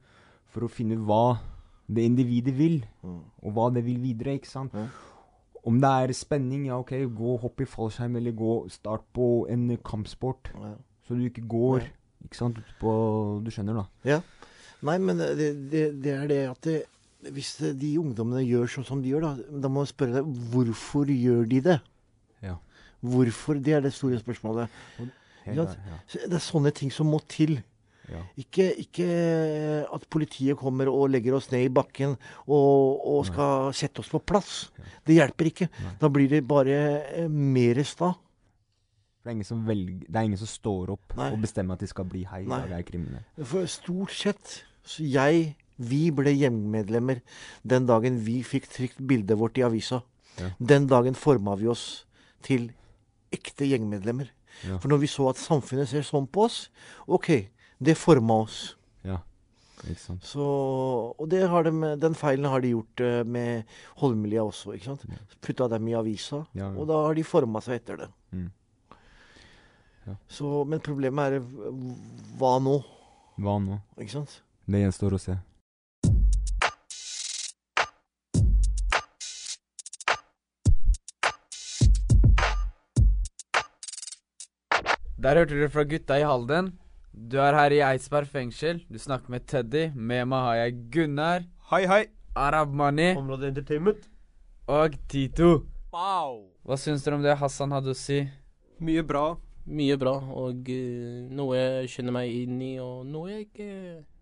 for 0.51 0.67
å 0.67 0.71
finne 0.71 0.99
hva 1.07 1.39
det 1.91 2.05
individet 2.07 2.55
vil, 2.59 2.85
Mm. 3.03 3.21
og 3.43 3.53
hva 3.57 3.69
det 3.75 3.85
vil 3.85 3.99
videre, 3.99 4.37
ikke 4.39 4.51
sant. 4.51 4.73
Mm. 4.73 4.89
Om 5.67 5.81
det 5.81 5.89
er 5.91 6.13
spenning, 6.17 6.67
ja 6.67 6.79
ok, 6.79 6.93
gå 7.15 7.35
og 7.35 7.41
hopp 7.43 7.61
i 7.61 7.67
fallskjerm, 7.69 8.17
eller 8.17 8.33
gå 8.33 8.69
start 8.71 9.03
på 9.15 9.47
en 9.51 9.77
kampsport, 9.85 10.51
Ja. 10.55 10.75
så 11.07 11.15
du 11.19 11.29
ikke 11.29 11.47
går, 11.49 11.81
Ja. 11.83 11.89
ikke 12.25 12.37
sant, 12.37 12.59
ut 12.59 12.75
på, 12.81 13.43
du 13.45 13.51
skjønner 13.51 13.75
da. 13.75 13.87
Ja. 14.05 14.21
Nei, 14.83 14.97
men 14.99 15.19
det, 15.19 15.71
det, 15.71 16.03
det 16.03 16.13
er 16.15 16.27
det 16.29 16.51
at 16.51 16.61
det, 16.63 16.85
hvis 17.33 17.59
de 17.79 17.99
ungdommene 17.99 18.41
gjør 18.47 18.67
sånn 18.67 18.87
som 18.87 19.03
de 19.03 19.11
gjør, 19.11 19.21
da, 19.21 19.35
da 19.61 19.69
må 19.69 19.83
man 19.83 19.87
spørre 19.87 20.23
deg 20.23 20.25
hvorfor 20.55 21.05
gjør 21.07 21.47
de 21.49 21.61
det? 21.61 21.81
Ja. 22.43 22.57
Hvorfor? 23.05 23.61
Det 23.63 23.75
er 23.75 23.81
det 23.85 23.93
store 23.93 24.19
spørsmålet. 24.21 24.69
Der, 24.99 25.11
ja. 25.55 25.65
Det 26.29 26.33
er 26.33 26.39
sånne 26.41 26.73
ting 26.73 26.91
som 26.93 27.07
må 27.13 27.21
til. 27.29 27.63
Ja. 28.11 28.23
Ikke, 28.41 28.65
ikke 28.83 29.07
at 29.87 30.07
politiet 30.11 30.59
kommer 30.59 30.89
og 30.91 31.11
legger 31.13 31.37
oss 31.37 31.51
ned 31.53 31.69
i 31.69 31.73
bakken 31.73 32.17
og, 32.47 33.05
og 33.07 33.21
skal 33.29 33.71
sette 33.77 34.03
oss 34.03 34.11
på 34.11 34.23
plass. 34.27 34.71
Det 35.07 35.19
hjelper 35.19 35.51
ikke. 35.51 35.69
Nei. 35.85 35.93
Da 36.01 36.11
blir 36.13 36.31
det 36.33 36.41
bare 36.49 36.81
eh, 37.23 37.29
mer 37.31 37.83
sta. 37.87 38.15
Det 39.21 39.29
er 39.29 39.37
ingen 39.37 39.47
som 39.51 39.63
velger, 39.69 40.07
det 40.09 40.17
er 40.17 40.27
ingen 40.31 40.41
som 40.41 40.49
står 40.49 40.95
opp 40.95 41.15
Nei. 41.19 41.29
og 41.35 41.43
bestemmer 41.45 41.77
at 41.77 41.85
de 41.85 41.91
skal 41.91 42.07
bli 42.09 42.23
hei, 42.25 42.41
Nei. 42.49 42.63
jeg 42.71 42.79
er 42.79 42.87
kriminelle. 42.89 43.47
For 43.53 43.69
stort 43.69 44.15
sett 44.17 44.61
så 44.87 45.05
jeg 45.05 45.57
Vi 45.81 46.11
ble 46.13 46.33
gjengmedlemmer 46.37 47.23
den 47.65 47.87
dagen 47.89 48.19
vi 48.21 48.43
fikk 48.45 48.67
trykt 48.69 48.99
bildet 49.01 49.39
vårt 49.41 49.57
i 49.57 49.63
avisa. 49.65 50.03
Ja. 50.37 50.51
Den 50.61 50.91
dagen 50.91 51.17
forma 51.17 51.55
vi 51.57 51.71
oss 51.73 52.05
til 52.45 52.67
ekte 53.33 53.65
gjengmedlemmer. 53.65 54.29
Ja. 54.69 54.77
For 54.77 54.93
når 54.93 55.01
vi 55.07 55.09
så 55.09 55.31
at 55.31 55.41
samfunnet 55.41 55.89
ser 55.89 56.05
sånn 56.05 56.27
på 56.29 56.45
oss, 56.51 56.59
OK, 57.09 57.31
det 57.81 57.95
forma 57.99 58.37
oss. 58.45 58.59
Ja, 59.07 59.19
ikke 59.87 60.01
sant. 60.03 60.25
Så, 60.29 60.45
og 61.17 61.29
det 61.33 61.43
har 61.49 61.65
de, 61.65 61.73
den 62.03 62.15
feilen 62.19 62.49
har 62.53 62.61
de 62.65 62.75
gjort 62.75 63.01
eh, 63.05 63.21
med 63.25 63.65
Holmlia 64.03 64.45
også. 64.45 64.75
ikke 64.77 64.91
sant? 64.93 65.05
Putta 65.41 65.69
dem 65.73 65.89
i 65.89 65.97
avisa, 65.97 66.43
Ja, 66.53 66.67
ja. 66.69 66.75
og 66.77 66.89
da 66.91 67.01
har 67.07 67.17
de 67.17 67.25
forma 67.25 67.63
seg 67.65 67.81
etter 67.81 68.03
det. 68.05 68.11
Mm. 68.37 68.51
Ja. 70.09 70.15
Så, 70.33 70.65
men 70.69 70.81
problemet 70.85 71.39
er 71.39 71.45
hva 72.41 72.55
nå? 72.65 72.79
Hva 73.41 73.57
nå? 73.63 73.81
Ikke 74.01 74.19
sant? 74.21 74.41
Det 74.71 74.81
gjenstår 74.85 75.17
å 75.17 75.21
se. 75.21 75.39
Der 85.21 85.37
hørte 85.37 85.57
dere 85.59 85.69
fra 85.73 85.85
gutta 85.85 86.17
i 86.21 86.25
Halden. 86.25 86.71
Du 87.13 87.37
er 87.43 87.57
her 87.59 87.75
i 87.75 87.81
Eidsberg 87.85 88.29
fengsel. 88.31 88.81
Du 88.91 88.99
snakker 88.99 89.31
med 89.35 89.47
Teddy. 89.51 89.89
Med 89.95 90.29
meg 90.31 90.45
har 90.47 90.55
jeg 90.65 90.77
Gunnar, 90.95 91.45
Hei, 91.71 91.85
hei. 91.87 92.05
Arab 92.39 92.73
Mani 92.75 93.13
Område 93.19 93.49
Entertainment. 93.51 94.05
og 94.71 94.95
Tito. 95.11 95.65
Wow. 95.93 96.45
Hva 96.65 96.77
syns 96.79 97.03
dere 97.03 97.17
om 97.19 97.23
det 97.25 97.35
Hassan 97.41 97.73
hadde 97.75 97.91
å 97.91 97.99
si? 97.99 98.21
Mye 98.81 99.03
bra. 99.07 99.37
Mye 99.67 99.97
bra, 100.01 100.15
og 100.19 100.67
uh, 100.71 101.27
noe 101.35 101.59
jeg 101.59 101.91
kjenner 101.93 102.15
meg 102.15 102.31
inn 102.33 102.61
i, 102.65 102.71
og 102.83 103.03
noe 103.07 103.31
jeg 103.35 103.49
ikke 103.49 103.69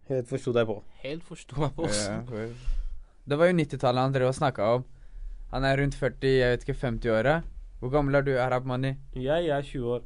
Helt 0.09 0.29
forsto 0.29 0.53
deg 0.57 0.66
på. 0.68 0.79
helt 1.05 1.24
forsto 1.24 1.61
meg 1.61 1.74
på. 1.77 1.85
også. 1.85 2.48
Det 3.29 3.37
var 3.38 3.51
jo 3.51 3.57
90-tallet 3.61 4.07
han 4.09 4.14
drev 4.16 4.31
og 4.33 4.37
snakka 4.40 4.70
om. 4.79 4.85
Han 5.53 5.64
er 5.68 5.77
rundt 5.81 5.96
40, 6.01 6.33
jeg 6.40 6.55
vet 6.57 6.64
ikke, 6.66 6.79
50-åra. 6.81 7.37
Hvor 7.81 7.92
gammel 7.92 8.16
er 8.18 8.24
du, 8.24 8.33
Arab 8.40 8.64
Mani? 8.66 8.94
Jeg 9.14 9.48
er 9.53 9.62
20 9.62 9.92
år. 9.98 10.03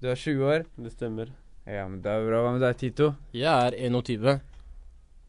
Du 0.00 0.08
er 0.08 0.14
20 0.18 0.46
år? 0.46 0.64
Det 0.78 0.94
stemmer. 0.94 1.34
Ja, 1.68 1.84
men 1.84 2.00
det 2.00 2.08
er 2.08 2.22
bra. 2.24 2.38
Hva 2.46 2.54
med 2.54 2.62
deg, 2.64 2.78
Tito? 2.80 3.10
Jeg 3.36 3.52
er 3.52 3.74
21. 3.76 4.38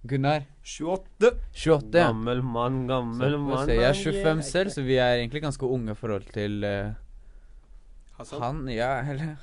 Gunnar? 0.08 0.46
28. 0.64 1.34
28, 1.52 1.98
ja. 2.00 2.06
Gammel 2.08 2.40
mann, 2.46 2.86
gammel 2.88 3.36
mann. 3.44 3.66
se. 3.68 3.76
jeg 3.76 3.90
er 3.90 3.98
25 4.24 4.44
selv, 4.48 4.72
så 4.72 4.84
vi 4.88 4.96
er 4.96 5.18
egentlig 5.18 5.42
ganske 5.44 5.68
unge 5.68 5.92
i 5.92 6.00
forhold 6.00 6.30
til 6.32 6.64
uh, 6.64 6.94
Hassan. 8.16 8.42
han. 8.42 8.62
Ja, 8.72 9.02
eller 9.04 9.36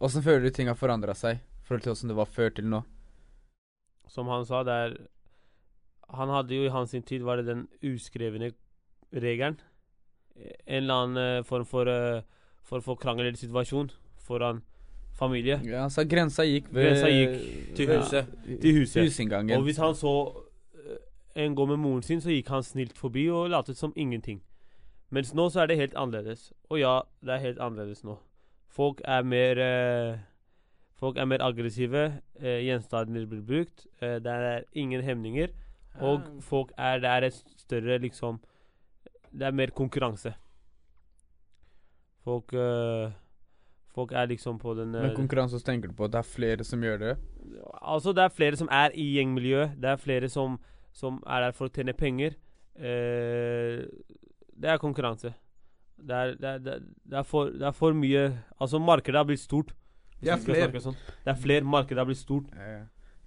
Åssen 0.00 0.24
føler 0.24 0.48
du 0.48 0.50
ting 0.56 0.66
har 0.66 0.78
forandra 0.80 1.14
seg 1.14 1.38
i 1.38 1.68
forhold 1.68 1.84
til 1.84 1.92
åssen 1.92 2.10
det 2.10 2.16
var 2.18 2.26
før 2.26 2.50
til 2.56 2.66
nå? 2.72 2.80
Som 4.10 4.32
han 4.32 4.46
sa, 4.48 4.64
det 4.66 4.74
er 4.74 4.96
Han 6.16 6.32
hadde 6.34 6.56
jo 6.56 6.64
i 6.66 6.72
hans 6.74 6.90
tid 6.90 7.22
var 7.22 7.36
det 7.36 7.46
den 7.46 7.68
uskrevne 7.84 8.50
regelen. 9.12 9.60
En 10.66 10.82
eller 10.82 10.94
annen 10.94 11.22
eh, 11.38 11.44
form 11.46 11.64
for 11.68 11.86
uh, 11.86 12.24
For 12.64 12.80
å 12.80 12.82
få 12.82 12.96
krangel 12.98 13.28
eller 13.28 13.38
situasjon 13.38 13.92
foran 14.18 14.64
familie. 15.18 15.60
Ja, 15.64 15.88
så 15.88 16.04
grensa 16.08 16.44
gikk 16.48 16.70
ved 16.74 16.86
Grensa 16.86 17.08
gikk 17.08 17.34
til 17.76 17.90
huset. 17.90 18.26
huset. 18.46 18.60
Til 18.60 18.78
huset. 18.78 19.02
Husinngangen. 19.02 19.56
Og 19.56 19.62
hvis 19.62 19.76
han 19.76 19.94
så 19.94 20.14
eh, 20.74 21.44
en 21.44 21.54
gå 21.54 21.66
med 21.66 21.76
moren 21.76 22.02
sin, 22.02 22.20
så 22.20 22.30
gikk 22.30 22.48
han 22.48 22.62
snilt 22.62 22.98
forbi 22.98 23.28
og 23.28 23.50
latet 23.50 23.76
som 23.76 23.92
ingenting. 23.96 24.42
Mens 25.10 25.34
nå 25.34 25.48
så 25.50 25.60
er 25.60 25.66
det 25.66 25.76
helt 25.76 25.94
annerledes. 25.94 26.52
Og 26.70 26.80
ja, 26.80 27.00
det 27.20 27.34
er 27.34 27.46
helt 27.46 27.58
annerledes 27.58 28.04
nå. 28.04 28.18
Folk 28.70 29.00
er 29.04 29.22
mer 29.26 29.58
eh, 29.58 30.18
Folk 31.00 31.16
er 31.16 31.24
mer 31.24 31.40
aggressive. 31.40 32.20
Eh, 32.36 32.60
gjenstander 32.66 33.24
blir 33.26 33.40
brukt. 33.40 33.86
Eh, 34.02 34.18
det 34.20 34.32
er 34.32 34.62
ingen 34.76 35.00
hemninger. 35.02 35.48
Og 36.00 36.20
folk 36.40 36.72
er 36.78 36.98
Det 36.98 37.08
er 37.08 37.22
et 37.26 37.44
større 37.56 37.98
liksom 37.98 38.40
Det 39.32 39.42
er 39.42 39.50
mer 39.50 39.70
konkurranse. 39.70 40.34
Folk 42.24 42.52
eh, 42.52 43.10
Folk 43.94 44.12
er 44.14 44.28
liksom 44.30 44.58
på 44.62 44.74
den 44.78 44.92
Men 44.94 45.14
konkurranse 45.16 45.58
så 45.58 45.66
tenker 45.66 45.90
du 45.90 45.96
på 45.98 46.06
at 46.06 46.12
det 46.14 46.20
er 46.20 46.28
flere 46.28 46.64
som 46.64 46.82
gjør 46.82 46.98
det? 47.02 47.14
Altså, 47.82 48.12
det 48.14 48.22
er 48.22 48.34
flere 48.34 48.56
som 48.56 48.68
er 48.70 48.94
i 48.94 49.06
gjengmiljøet. 49.16 49.74
Det 49.82 49.90
er 49.90 49.96
flere 49.98 50.28
som, 50.30 50.58
som 50.92 51.18
er 51.26 51.48
der 51.48 51.56
for 51.56 51.66
å 51.66 51.74
tjene 51.74 51.94
penger. 51.98 52.36
Eh, 52.78 53.82
det 54.60 54.70
er 54.70 54.78
konkurranse. 54.78 55.32
Det 56.00 56.16
er, 56.16 56.36
det, 56.38 56.48
er, 56.48 56.58
det, 56.58 57.16
er, 57.18 57.26
for, 57.26 57.50
det 57.50 57.66
er 57.66 57.74
for 57.76 57.92
mye 57.92 58.22
Altså, 58.56 58.78
markedet 58.80 59.18
har 59.18 59.26
blitt 59.28 59.42
stort. 59.42 59.74
Det 60.20 60.30
er 60.32 60.40
flere. 60.40 60.80
Sånn. 60.80 60.96
Det 61.24 61.32
er 61.32 61.40
flere. 61.40 61.66
Markedet 61.66 62.00
har 62.00 62.08
blitt 62.08 62.20
stort. 62.20 62.54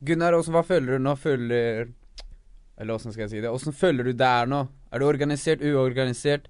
Gunnar, 0.04 0.38
også, 0.38 0.54
hva 0.56 0.64
føler 0.68 0.98
du 0.98 1.04
nå? 1.04 1.14
Føler 1.20 1.92
Eller 2.78 2.96
åssen 2.96 3.14
skal 3.14 3.28
jeg 3.28 3.36
si 3.36 3.44
det? 3.44 3.52
Åssen 3.52 3.76
føler 3.76 4.10
du 4.10 4.16
det 4.18 4.30
er 4.30 4.50
nå? 4.50 4.64
Er 4.94 5.02
du 5.02 5.08
organisert, 5.08 5.62
uorganisert? 5.62 6.50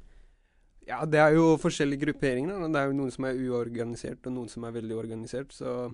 Ja, 0.87 1.05
det 1.07 1.19
er 1.19 1.35
jo 1.37 1.53
forskjellige 1.61 2.01
grupperinger. 2.07 2.57
Da. 2.59 2.67
Det 2.73 2.81
er 2.81 2.89
jo 2.91 2.97
noen 2.97 3.11
som 3.13 3.27
er 3.29 3.37
uorganisert, 3.39 4.25
og 4.27 4.33
noen 4.35 4.49
som 4.51 4.65
er 4.67 4.73
veldig 4.75 4.97
organisert. 4.99 5.53
Så 5.55 5.93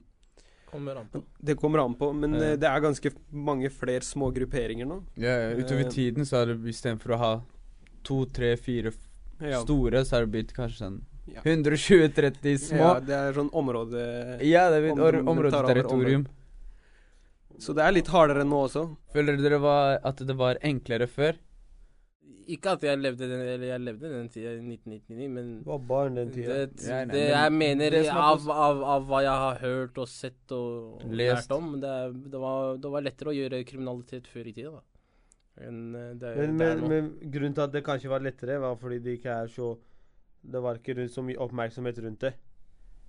Kommer 0.70 0.96
an 1.02 1.08
på. 1.12 1.24
det 1.42 1.56
kommer 1.58 1.84
an 1.84 1.96
på. 1.96 2.12
Men 2.14 2.34
Ja. 2.34 2.40
eh, 2.52 2.56
det 2.56 2.68
er 2.70 2.80
ganske 2.82 3.12
mange 3.32 3.70
flere 3.70 4.02
små 4.02 4.32
grupperinger 4.34 4.86
nå. 4.86 5.04
Ja, 5.18 5.54
utover 5.58 5.86
uh, 5.86 5.90
tiden 5.90 6.26
så 6.26 6.42
er 6.42 6.54
det 6.54 6.60
istedenfor 6.74 7.16
å 7.16 7.18
ha 7.18 7.42
to, 8.04 8.26
tre, 8.26 8.56
fire 8.56 8.92
Ja. 9.42 9.62
store, 9.64 10.04
så 10.06 10.18
er 10.18 10.26
det 10.26 10.32
blitt 10.32 10.54
kanskje 10.54 10.78
sånn 10.78 11.02
Ja. 11.30 11.42
120-30 11.46 12.58
små. 12.58 12.78
Ja, 12.78 13.00
det 13.00 13.14
er 13.16 13.34
sånn 13.34 13.52
område... 13.54 14.42
Ja, 14.42 14.70
det 14.70 14.84
er 14.84 14.92
over 14.92 15.20
områdeterritorium. 15.22 16.26
Område. 16.26 16.36
Så 17.60 17.76
det 17.76 17.84
er 17.84 17.92
litt 17.92 18.08
hardere 18.08 18.46
nå 18.48 18.66
også. 18.66 18.86
Føler 19.14 19.38
dere 19.38 19.60
var, 19.60 20.00
at 20.04 20.18
det 20.18 20.36
var 20.36 20.58
enklere 20.64 21.08
før? 21.08 21.36
Ikke 22.50 22.72
at 22.74 22.84
jeg 22.84 22.98
levde 22.98 23.28
den, 23.30 23.42
eller 23.46 23.68
jeg 23.70 23.82
levde 23.84 24.10
den 24.10 24.30
tida 24.34 24.56
i 24.56 24.62
1999, 24.64 25.28
men 25.36 25.50
Du 25.62 25.70
var 25.70 25.82
barn 25.92 26.16
den 26.18 26.32
tida. 26.34 26.62
Det, 26.66 26.86
Ja, 26.88 27.02
nei, 27.06 27.14
det 27.14 27.22
men 27.22 27.34
jeg 27.36 27.56
mener 27.60 27.96
det 27.96 28.04
av, 28.10 28.48
av, 28.50 28.84
av 28.96 29.06
hva 29.10 29.20
jeg 29.26 29.44
har 29.44 29.60
hørt 29.62 30.00
og 30.02 30.10
sett 30.10 30.56
og, 30.56 31.04
og 31.04 31.18
lært 31.20 31.52
om, 31.54 31.76
det, 31.84 31.96
det, 32.34 32.42
var, 32.42 32.80
det 32.82 32.94
var 32.96 33.06
lettere 33.06 33.34
å 33.34 33.36
gjøre 33.38 33.62
kriminalitet 33.70 34.30
før 34.32 34.50
i 34.50 34.56
tida, 34.56 34.74
da. 34.80 34.84
Eh, 35.60 35.70
det, 35.70 36.34
Men, 36.40 36.58
det 36.58 36.58
men, 36.58 36.84
men 36.90 37.12
grunnen 37.22 37.58
til 37.58 37.66
at 37.68 37.76
det 37.76 37.84
kanskje 37.86 38.12
var 38.12 38.26
lettere, 38.26 38.60
var 38.64 38.80
fordi 38.82 39.00
det 39.04 39.20
ikke 39.20 39.38
er 39.44 39.54
så 39.54 39.76
Det 40.40 40.62
var 40.64 40.78
ikke 40.80 40.96
rundt 41.02 41.12
så 41.12 41.22
mye 41.22 41.38
oppmerksomhet 41.44 41.98
rundt 42.00 42.22
det. 42.24 42.34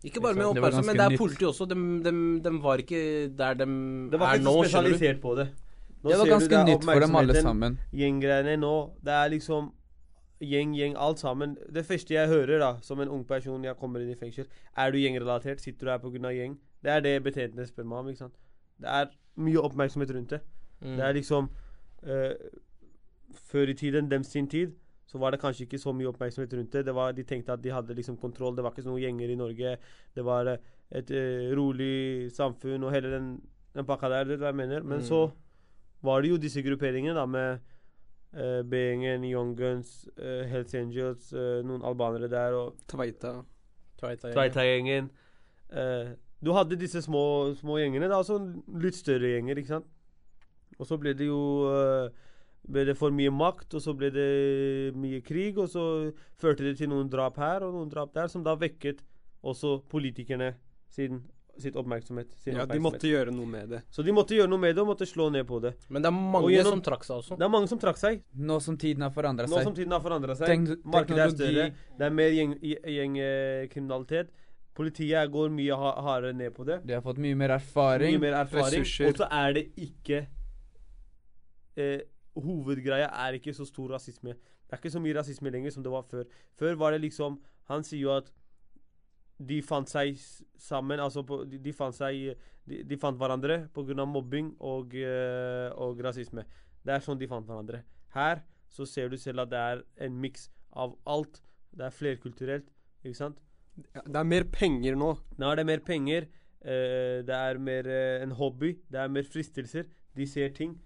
Ikke 0.03 0.21
bare 0.21 0.35
med 0.35 0.49
oppmerksomhet, 0.49 0.87
men 0.89 0.97
det 0.99 1.05
er 1.07 1.21
politi 1.21 1.45
også. 1.47 1.67
De, 1.71 1.77
de, 2.03 2.13
de 2.43 2.53
var 2.63 2.81
ikke 2.83 3.03
der 3.39 3.55
de 3.61 3.63
er 3.63 3.71
nå, 3.71 4.11
Det 4.11 4.21
var 4.21 4.35
ikke 4.35 4.55
spesialisert 4.65 5.21
på 5.23 5.35
det. 5.39 5.51
Nå 6.03 6.09
Det 6.11 6.19
var 6.19 6.25
ser 6.25 6.31
du 6.31 6.35
ganske 6.37 6.57
er 6.57 6.65
nytt 6.65 6.85
for 6.85 7.01
dem 7.01 7.17
alle 7.17 7.43
sammen. 7.43 7.79
Gjenggreiene 7.93 8.57
nå, 8.57 8.75
det 9.05 9.13
er 9.13 9.29
liksom 9.35 9.73
gjeng, 10.41 10.73
gjeng, 10.75 10.95
alt 10.97 11.19
sammen. 11.21 11.57
Det 11.69 11.85
første 11.85 12.15
jeg 12.15 12.29
hører 12.29 12.59
da, 12.63 12.71
som 12.81 13.01
en 13.01 13.09
ung 13.13 13.25
person 13.29 13.65
jeg 13.65 13.77
kommer 13.77 14.01
inn 14.01 14.11
i 14.15 14.17
fengsel, 14.17 14.47
er 14.77 14.91
du 14.91 14.97
gjengrelatert? 14.99 15.61
Sitter 15.61 15.87
du 15.87 15.91
her 15.93 15.99
pga. 16.01 16.33
gjeng? 16.33 16.59
Det 16.83 16.91
er 16.91 17.01
det 17.05 17.23
betjentene 17.23 17.67
spør 17.69 17.85
meg 17.85 17.99
om. 17.99 18.09
ikke 18.09 18.19
sant? 18.25 18.39
Det 18.81 18.89
er 18.89 19.11
mye 19.37 19.61
oppmerksomhet 19.61 20.15
rundt 20.17 20.31
det. 20.31 20.41
Mm. 20.81 20.97
Det 20.97 21.05
er 21.05 21.13
liksom 21.13 21.51
uh, 22.09 22.35
Før 23.51 23.69
i 23.69 23.75
tiden, 23.75 24.09
dem 24.11 24.25
sin 24.25 24.49
tid, 24.49 24.73
så 25.07 25.19
var 25.19 25.31
det 25.31 25.41
kanskje 25.41 25.67
ikke 25.67 25.79
så 25.79 25.93
mye 25.93 26.09
oppmerksomhet 26.09 26.55
rundt 26.55 26.73
det. 26.73 26.87
det 26.87 26.95
var, 26.95 27.13
de 27.13 27.23
tenkte 27.23 27.53
at 27.53 27.63
de 27.63 27.71
hadde 27.71 27.95
liksom 27.95 28.17
kontroll. 28.17 28.57
Det 28.57 28.65
var 28.65 28.73
ikke 28.73 28.89
noen 28.89 29.03
gjenger 29.03 29.31
i 29.31 29.37
Norge. 29.39 29.77
Det 30.17 30.25
var 30.25 30.47
eh, 30.47 30.57
et 30.91 31.11
uh, 31.11 31.53
rolig 31.59 32.31
samfunn 32.33 32.83
og 32.85 32.93
hele 32.95 33.11
den, 33.13 33.31
den 33.75 33.87
pakka 33.87 34.09
der. 34.09 34.25
Det 34.25 34.35
er 34.39 34.43
hva 34.45 34.47
jeg 34.55 34.61
mener. 34.65 34.83
Men 34.83 34.99
Mm. 34.99 35.05
så 35.05 35.31
var 36.07 36.23
det 36.23 36.33
jo 36.33 36.41
disse 36.41 36.63
grupperingene 36.65 37.15
da 37.17 37.27
med 37.29 37.61
uh, 38.37 38.61
B-gjengen, 38.67 39.27
Young 39.29 39.55
Guns, 39.59 40.09
uh, 40.17 40.47
Hells 40.51 40.75
Angels, 40.79 41.31
uh, 41.37 41.61
noen 41.67 41.85
albanere 41.87 42.31
der 42.33 42.57
og 42.59 42.81
Tveita. 42.91 43.37
Tveita-gjengen. 44.01 45.11
Uh, 45.71 46.17
du 46.41 46.53
hadde 46.57 46.79
disse 46.81 47.03
små, 47.05 47.53
små 47.59 47.79
gjengene. 47.79 48.09
da, 48.09 48.21
altså 48.23 48.39
litt 48.81 48.97
større 48.97 49.35
gjenger, 49.35 49.61
ikke 49.61 49.75
sant. 49.75 49.91
Og 50.81 50.89
så 50.89 50.97
ble 51.01 51.13
det 51.17 51.27
jo 51.29 51.41
eh, 51.69 52.29
ble 52.71 52.87
det 52.89 52.97
for 52.97 53.13
mye 53.13 53.33
makt, 53.35 53.77
og 53.77 53.85
så 53.85 53.93
ble 53.97 54.09
det 54.15 54.31
mye 54.97 55.21
krig, 55.25 55.59
og 55.61 55.69
så 55.69 55.85
førte 56.41 56.65
det 56.65 56.79
til 56.79 56.91
noen 56.93 57.11
drap 57.13 57.37
her 57.41 57.67
og 57.67 57.75
noen 57.77 57.91
drap 57.93 58.15
der, 58.17 58.31
som 58.33 58.45
da 58.47 58.57
vekket 58.57 59.03
også 59.45 59.81
politikerne 59.93 60.55
sin, 60.93 61.21
sitt 61.61 61.77
oppmerksomhet. 61.77 62.33
Sin 62.43 62.55
Ja, 62.57 62.67
de 62.67 62.79
måtte 62.79 63.07
gjøre 63.09 63.31
noe 63.33 63.47
med 63.47 63.69
det. 63.71 63.83
Så 63.91 64.03
de 64.05 64.13
måtte 64.13 64.35
gjøre 64.37 64.49
noe 64.49 64.59
med 64.59 64.75
det 64.75 64.83
og 64.83 64.89
måtte 64.89 65.07
slå 65.07 65.31
ned 65.33 65.47
på 65.47 65.61
det. 65.63 65.75
Men 65.89 66.03
det 66.03 66.09
er 66.09 66.17
mange 66.17 66.45
Og 66.45 66.51
gjennom- 66.51 66.73
som 66.79 66.83
trakk 66.83 67.05
seg 67.05 67.17
også. 67.23 67.37
Det 67.39 67.45
er 67.45 67.49
mange 67.49 67.69
som 67.69 67.79
trakk 67.79 67.97
seg. 67.99 68.23
Nå 68.37 68.61
som 68.61 68.77
tiden 68.77 69.03
har 69.03 69.11
forandra 69.11 69.47
Nå 69.47 69.57
seg. 69.57 69.63
som 69.65 69.75
tiden 69.75 69.93
har 69.93 70.01
forandra 70.01 70.35
seg. 70.37 70.47
Tek- 70.49 70.85
Markedet 70.85 71.19
er 71.19 71.31
større. 71.31 71.73
Det 71.99 72.07
er 72.07 72.11
mer 72.11 72.31
gjengkriminalitet. 72.31 74.29
Politiet 74.75 75.31
går 75.33 75.51
mye 75.53 75.77
hardere 75.77 76.33
ned 76.37 76.55
på 76.55 76.65
det. 76.65 76.81
De 76.87 76.95
har 76.95 77.03
fått 77.03 77.19
mye 77.19 77.37
mer 77.37 77.51
erfaring. 77.57 78.15
Mye 78.17 78.21
mer 78.31 78.37
erfaring. 78.45 78.81
ressurser. 78.81 79.09
Og 79.09 79.15
så 79.19 79.29
er 79.31 79.53
det 79.59 79.65
ikke 79.77 80.27
eh, 81.77 82.01
Hovedgreia 82.37 83.11
er 83.11 83.33
ikke 83.39 83.53
så 83.55 83.67
stor 83.67 83.89
rasisme. 83.97 84.35
Det 84.35 84.73
er 84.73 84.79
ikke 84.79 84.93
så 84.95 85.01
mye 85.03 85.15
rasisme 85.19 85.51
lenger 85.53 85.73
som 85.75 85.83
det 85.83 85.91
var 85.93 86.03
før. 86.09 86.25
Før 86.59 86.77
var 86.79 86.93
det 86.93 87.03
liksom 87.03 87.39
Han 87.71 87.83
sier 87.85 88.01
jo 88.01 88.11
at 88.17 88.31
de 89.41 89.61
fant 89.65 89.89
seg 89.89 90.19
sammen 90.61 91.01
Altså 91.01 91.23
på, 91.27 91.43
de, 91.49 91.59
de 91.63 91.73
fant 91.73 91.97
seg 91.97 92.35
de, 92.69 92.83
de 92.87 92.99
fant 93.01 93.17
hverandre 93.17 93.63
pga. 93.75 94.05
mobbing 94.05 94.53
og, 94.61 94.95
eh, 94.95 95.71
og 95.81 96.01
rasisme. 96.05 96.45
Det 96.85 96.95
er 96.95 97.05
sånn 97.05 97.19
de 97.19 97.29
fant 97.29 97.47
hverandre. 97.47 97.83
Her 98.15 98.43
så 98.71 98.87
ser 98.87 99.09
du 99.11 99.17
selv 99.19 99.45
at 99.45 99.51
det 99.51 99.61
er 99.61 99.83
en 100.07 100.19
miks 100.21 100.49
av 100.73 100.95
alt. 101.07 101.41
Det 101.75 101.87
er 101.87 101.95
flerkulturelt, 101.95 102.69
ikke 103.03 103.19
sant? 103.19 103.41
Det 103.77 104.19
er 104.21 104.29
mer 104.29 104.47
penger 104.53 104.99
nå. 104.99 105.15
Nå 105.39 105.51
er 105.51 105.61
det 105.61 105.67
mer 105.67 105.83
penger. 105.87 106.29
Uh, 106.61 107.25
det 107.25 107.35
er 107.35 107.59
mer 107.59 107.89
uh, 107.89 108.23
en 108.23 108.35
hobby. 108.37 108.75
Det 108.93 109.01
er 109.01 109.11
mer 109.11 109.27
fristelser. 109.27 109.89
De 110.17 110.27
ser 110.29 110.53
ting. 110.55 110.77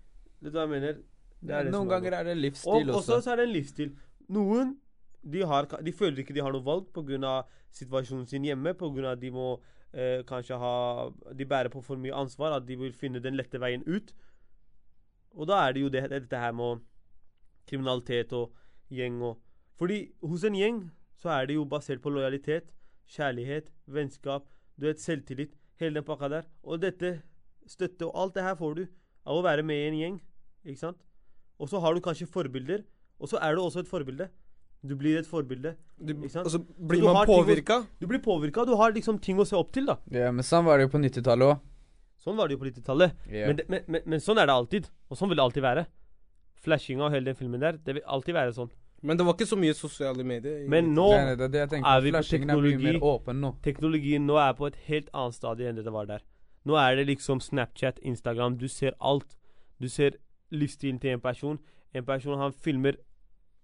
Vet 0.40 0.54
du 0.54 0.58
hva 0.58 0.68
jeg 0.68 0.74
mener? 0.76 1.02
Det 1.44 1.64
det 1.66 1.72
noen 1.74 1.90
ganger 1.90 2.20
er 2.20 2.30
det 2.30 2.38
livsstil 2.38 2.88
og, 2.88 3.00
også. 3.00 3.18
også. 3.18 3.20
så 3.26 3.32
er 3.34 3.42
det 3.42 3.48
en 3.48 3.54
livsstil. 3.54 3.94
Noen 4.32 4.76
de, 5.24 5.42
har, 5.48 5.68
de 5.82 5.92
føler 5.92 6.22
ikke 6.22 6.34
de 6.36 6.42
har 6.44 6.52
noe 6.52 6.64
valg 6.64 6.90
pga. 6.94 7.42
situasjonen 7.72 8.26
sin 8.26 8.44
hjemme. 8.44 8.74
Pga. 8.74 9.14
de 9.14 9.30
må 9.30 9.60
eh, 9.92 10.22
kanskje 10.26 10.58
ha 10.58 11.10
De 11.32 11.46
bærer 11.46 11.68
på 11.72 11.82
for 11.82 11.96
mye 11.96 12.14
ansvar. 12.14 12.52
At 12.56 12.66
de 12.66 12.76
vil 12.76 12.92
finne 12.92 13.20
den 13.20 13.36
lette 13.36 13.60
veien 13.60 13.82
ut. 13.86 14.14
Og 15.34 15.48
da 15.48 15.66
er 15.66 15.72
det 15.72 15.80
jo 15.80 15.88
det, 15.88 16.10
dette 16.10 16.38
her 16.38 16.52
med 16.52 16.84
kriminalitet 17.66 18.32
og 18.32 18.54
gjeng 18.90 19.22
og 19.22 19.40
Fordi 19.74 20.12
hos 20.22 20.44
en 20.44 20.54
gjeng 20.54 20.90
så 21.18 21.32
er 21.34 21.46
det 21.46 21.54
jo 21.56 21.64
basert 21.64 22.02
på 22.02 22.10
lojalitet, 22.12 22.68
kjærlighet, 23.10 23.72
vennskap, 23.86 24.44
du 24.76 24.86
vet, 24.86 25.00
selvtillit. 25.00 25.56
Hele 25.80 25.98
den 25.98 26.04
pakka 26.06 26.28
der. 26.28 26.44
Og 26.62 26.78
dette, 26.82 27.22
støtte 27.66 28.06
og 28.06 28.14
alt 28.20 28.34
det 28.36 28.44
her 28.44 28.54
får 28.54 28.74
du 28.78 28.84
av 29.24 29.40
å 29.40 29.42
være 29.42 29.64
med 29.66 29.80
i 29.80 29.88
en 29.88 29.98
gjeng. 29.98 30.18
Ikke 30.64 30.80
sant? 30.80 31.00
Og 31.58 31.70
så 31.70 31.80
har 31.80 31.94
du 31.94 32.02
kanskje 32.04 32.28
forbilder, 32.30 32.84
og 33.18 33.30
så 33.30 33.40
er 33.42 33.54
du 33.54 33.62
også 33.62 33.82
et 33.82 33.90
forbilde. 33.90 34.28
Du 34.84 34.94
blir 35.00 35.16
et 35.18 35.26
forbilde. 35.26 35.74
ikke 36.04 36.28
sant? 36.28 36.44
og 36.46 36.52
så 36.52 36.58
Så 36.60 36.86
blir 36.88 37.00
du 37.00 37.06
man 37.08 37.26
påvirka. 37.26 37.86
Du 38.00 38.06
blir 38.06 38.20
påvirka. 38.20 38.66
Du 38.68 38.74
har 38.76 38.92
liksom 38.92 39.18
ting 39.18 39.38
å 39.40 39.46
se 39.48 39.56
opp 39.56 39.72
til, 39.72 39.86
da. 39.88 39.96
Ja, 40.12 40.30
men 40.30 40.44
sånn 40.44 40.64
var 40.66 40.78
det 40.78 40.88
jo 40.88 40.92
på 40.92 41.00
90-tallet 41.00 41.54
òg. 41.54 41.60
Sånn 42.20 42.36
var 42.36 42.48
det 42.48 42.56
jo 42.56 42.60
på 42.62 42.68
90-tallet. 42.68 43.12
Ja. 43.32 43.46
Men, 43.48 43.60
men, 43.68 43.82
men, 43.88 44.02
men 44.06 44.20
sånn 44.20 44.38
er 44.40 44.46
det 44.46 44.54
alltid. 44.54 44.88
Og 45.08 45.16
sånn 45.16 45.28
vil 45.32 45.40
det 45.40 45.44
alltid 45.44 45.64
være. 45.64 45.86
Flashinga 46.64 47.06
og 47.08 47.12
hele 47.12 47.28
den 47.32 47.36
filmen 47.36 47.60
der, 47.60 47.76
det 47.84 47.94
vil 47.98 48.04
alltid 48.08 48.34
være 48.36 48.52
sånn. 48.56 48.70
Men 49.04 49.18
det 49.20 49.24
var 49.26 49.34
ikke 49.36 49.48
så 49.50 49.56
mye 49.60 49.74
sosiale 49.76 50.24
medier. 50.24 50.62
Men 50.72 50.94
nå 50.96 51.10
Nei, 51.12 51.24
nei, 51.28 51.34
det 51.36 51.44
er 51.44 51.52
det 51.52 51.60
jeg 51.60 51.70
tenker. 51.74 51.88
er 51.90 52.00
vi 52.06 52.12
på 52.14 52.22
teknologi. 52.30 52.70
er 52.72 52.78
mye 52.78 52.84
mer 52.84 52.92
teknologi. 52.94 53.10
åpen 53.14 53.40
nå. 53.44 53.50
Teknologien 53.66 54.26
nå 54.26 54.38
er 54.40 54.54
på 54.56 54.66
et 54.70 54.78
helt 54.86 55.10
annet 55.12 55.36
stadie 55.36 55.68
enn 55.68 55.76
det 55.76 55.84
det 55.84 55.92
var 55.92 56.06
der. 56.08 56.22
Nå 56.64 56.78
er 56.80 56.96
det 56.96 57.06
liksom 57.10 57.40
Snapchat, 57.44 57.98
Instagram. 58.00 58.56
Du 58.56 58.68
ser 58.68 58.94
alt. 59.00 59.36
Du 59.80 59.88
ser 59.92 60.16
livsstilen 60.50 61.00
til 61.02 61.10
en 61.18 61.20
person. 61.20 61.58
En 61.92 62.04
person 62.08 62.38
han 62.40 62.52
filmer 62.52 62.96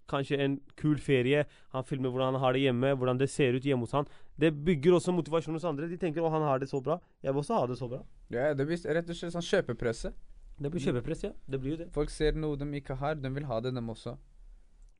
kanskje 0.09 0.39
en 0.43 0.57
kul 0.79 0.97
ferie. 0.97 1.45
Han 1.75 1.83
filmer 1.83 2.09
hvordan 2.09 2.33
han 2.33 2.41
har 2.41 2.53
det 2.53 2.63
hjemme, 2.65 2.95
hvordan 2.95 3.19
det 3.19 3.29
ser 3.29 3.53
ut 3.53 3.63
hjemme 3.63 3.85
hos 3.85 3.95
han. 3.95 4.07
Det 4.39 4.51
bygger 4.65 4.97
også 4.97 5.13
motivasjon 5.13 5.55
hos 5.55 5.67
andre. 5.67 5.87
De 5.87 5.97
tenker 5.97 6.21
'Å, 6.21 6.31
han 6.31 6.41
har 6.41 6.59
det 6.59 6.69
så 6.69 6.81
bra'. 6.81 6.99
Jeg 7.23 7.33
vil 7.33 7.41
også 7.43 7.59
ha 7.59 7.67
det 7.67 7.77
så 7.77 7.87
bra'. 7.87 8.03
Ja, 8.29 8.53
det 8.53 8.65
blir 8.65 8.77
rett 8.77 9.09
og 9.09 9.15
slett 9.15 9.33
sånn 9.33 9.41
kjøpepresse. 9.41 10.13
Det 10.61 10.71
blir 10.71 10.81
kjøpepress, 10.81 11.23
ja. 11.23 11.31
Det 11.49 11.59
blir 11.59 11.71
jo 11.71 11.77
det. 11.77 11.91
Folk 11.91 12.09
ser 12.09 12.33
noe 12.33 12.55
de 12.55 12.65
ikke 12.77 12.95
har, 12.95 13.15
de 13.15 13.29
vil 13.29 13.45
ha 13.45 13.59
det, 13.59 13.73
dem 13.73 13.89
også. 13.89 14.17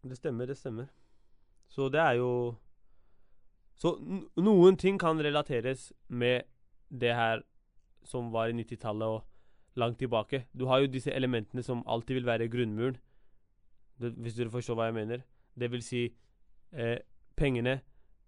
Det 0.04 0.18
stemmer, 0.18 0.48
det 0.48 0.58
stemmer. 0.58 0.90
Så 1.70 1.90
det 1.92 2.00
er 2.00 2.14
jo 2.20 2.58
Så 3.82 3.98
noen 4.38 4.78
ting 4.78 5.00
kan 5.00 5.18
relateres 5.18 5.92
med 6.08 6.44
det 6.92 7.16
her 7.16 7.42
som 8.04 8.32
var 8.32 8.50
i 8.50 8.54
90-tallet 8.54 9.08
og 9.08 9.24
langt 9.76 9.98
tilbake. 9.98 10.46
Du 10.54 10.68
har 10.68 10.82
jo 10.84 10.88
disse 10.92 11.10
elementene 11.10 11.64
som 11.64 11.82
alltid 11.88 12.20
vil 12.20 12.28
være 12.28 12.50
grunnmuren, 12.52 13.00
det, 14.02 14.14
hvis 14.18 14.36
dere 14.38 14.50
forstår 14.54 14.76
hva 14.80 14.90
jeg 14.90 14.98
mener. 14.98 15.24
Det 15.58 15.70
vil 15.72 15.84
si 15.86 16.04
eh, 16.74 16.98
pengene, 17.38 17.78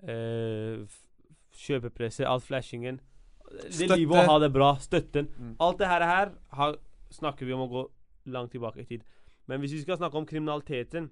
eh, 0.08 0.84
kjøpepresset, 1.54 2.26
all 2.28 2.42
flashingen. 2.44 3.00
Det 3.54 3.74
Støtte. 3.76 3.98
livet 4.00 4.24
å 4.24 4.30
ha 4.32 4.38
det 4.42 4.52
bra, 4.56 4.72
støtten. 4.82 5.28
Mm. 5.38 5.56
Alt 5.62 5.78
det 5.82 5.88
her, 5.92 6.06
her 6.10 6.32
har, 6.58 6.78
snakker 7.14 7.46
vi 7.46 7.54
om 7.54 7.66
å 7.68 7.70
gå 7.72 7.84
langt 8.34 8.52
tilbake 8.56 8.82
i 8.82 8.88
tid. 8.90 9.04
Men 9.48 9.60
hvis 9.62 9.74
vi 9.76 9.82
skal 9.84 10.00
snakke 10.00 10.18
om 10.18 10.26
kriminaliteten, 10.26 11.10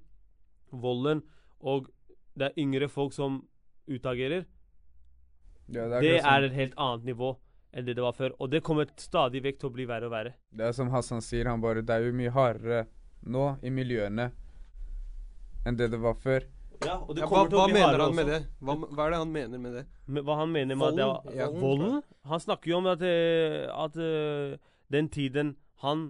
volden, 0.72 1.22
og 1.60 1.90
det 2.40 2.50
er 2.50 2.62
yngre 2.64 2.88
folk 2.90 3.14
som 3.14 3.42
utagerer, 3.92 4.46
Ja, 5.72 5.86
det, 5.88 6.00
akkurat 6.02 6.22
som- 6.22 6.34
er 6.34 6.44
et 6.48 6.54
helt 6.54 6.74
annet 6.78 7.06
nivå 7.06 7.38
enn 7.74 7.86
det 7.86 7.96
det 7.96 8.04
var 8.04 8.14
før. 8.14 8.32
Og 8.40 8.50
det 8.52 8.64
kommer 8.64 8.86
stadig 8.98 9.42
vekk 9.44 9.60
til 9.60 9.70
å 9.70 9.74
bli 9.74 9.86
verre 9.86 10.06
og 10.06 10.12
verre. 10.12 10.34
Det 10.52 10.66
er 10.66 10.72
som 10.74 10.90
Hassan 10.90 11.22
sier, 11.22 11.46
han 11.48 11.62
bare 11.62 11.82
Det 11.82 11.90
er 11.90 12.04
jo 12.06 12.12
mye 12.12 12.32
hardere 12.32 12.88
nå 13.24 13.60
i 13.64 13.70
miljøene 13.70 14.32
enn 15.66 15.78
det 15.80 15.92
det 15.94 16.00
var 16.02 16.18
før. 16.20 16.48
Ja, 16.82 16.96
og 16.98 17.14
det 17.14 17.22
Ja, 17.22 17.28
hva 17.30 17.44
til 17.46 17.60
å 17.60 17.62
hva 17.62 17.68
mener 17.70 18.02
han 18.02 18.16
med 18.18 18.30
det? 18.32 18.40
Hva, 18.60 18.76
hva 18.90 19.06
er 19.06 19.14
det 19.14 19.20
han 19.22 19.34
mener 19.34 19.62
med 19.62 19.76
det? 19.78 19.84
Men 20.08 20.26
hva 20.26 20.38
han 20.40 20.50
mener 20.50 20.80
med 20.80 20.88
at 20.88 20.98
det 20.98 21.06
Volden? 21.06 21.36
Ja. 21.38 21.50
volden? 21.62 22.00
Han 22.32 22.42
snakker 22.42 22.72
jo 22.72 22.80
om 22.80 22.90
at, 22.90 23.04
eh, 23.06 23.68
at 23.70 24.00
uh, 24.02 24.56
den 24.92 25.10
tiden 25.14 25.54
han 25.86 26.08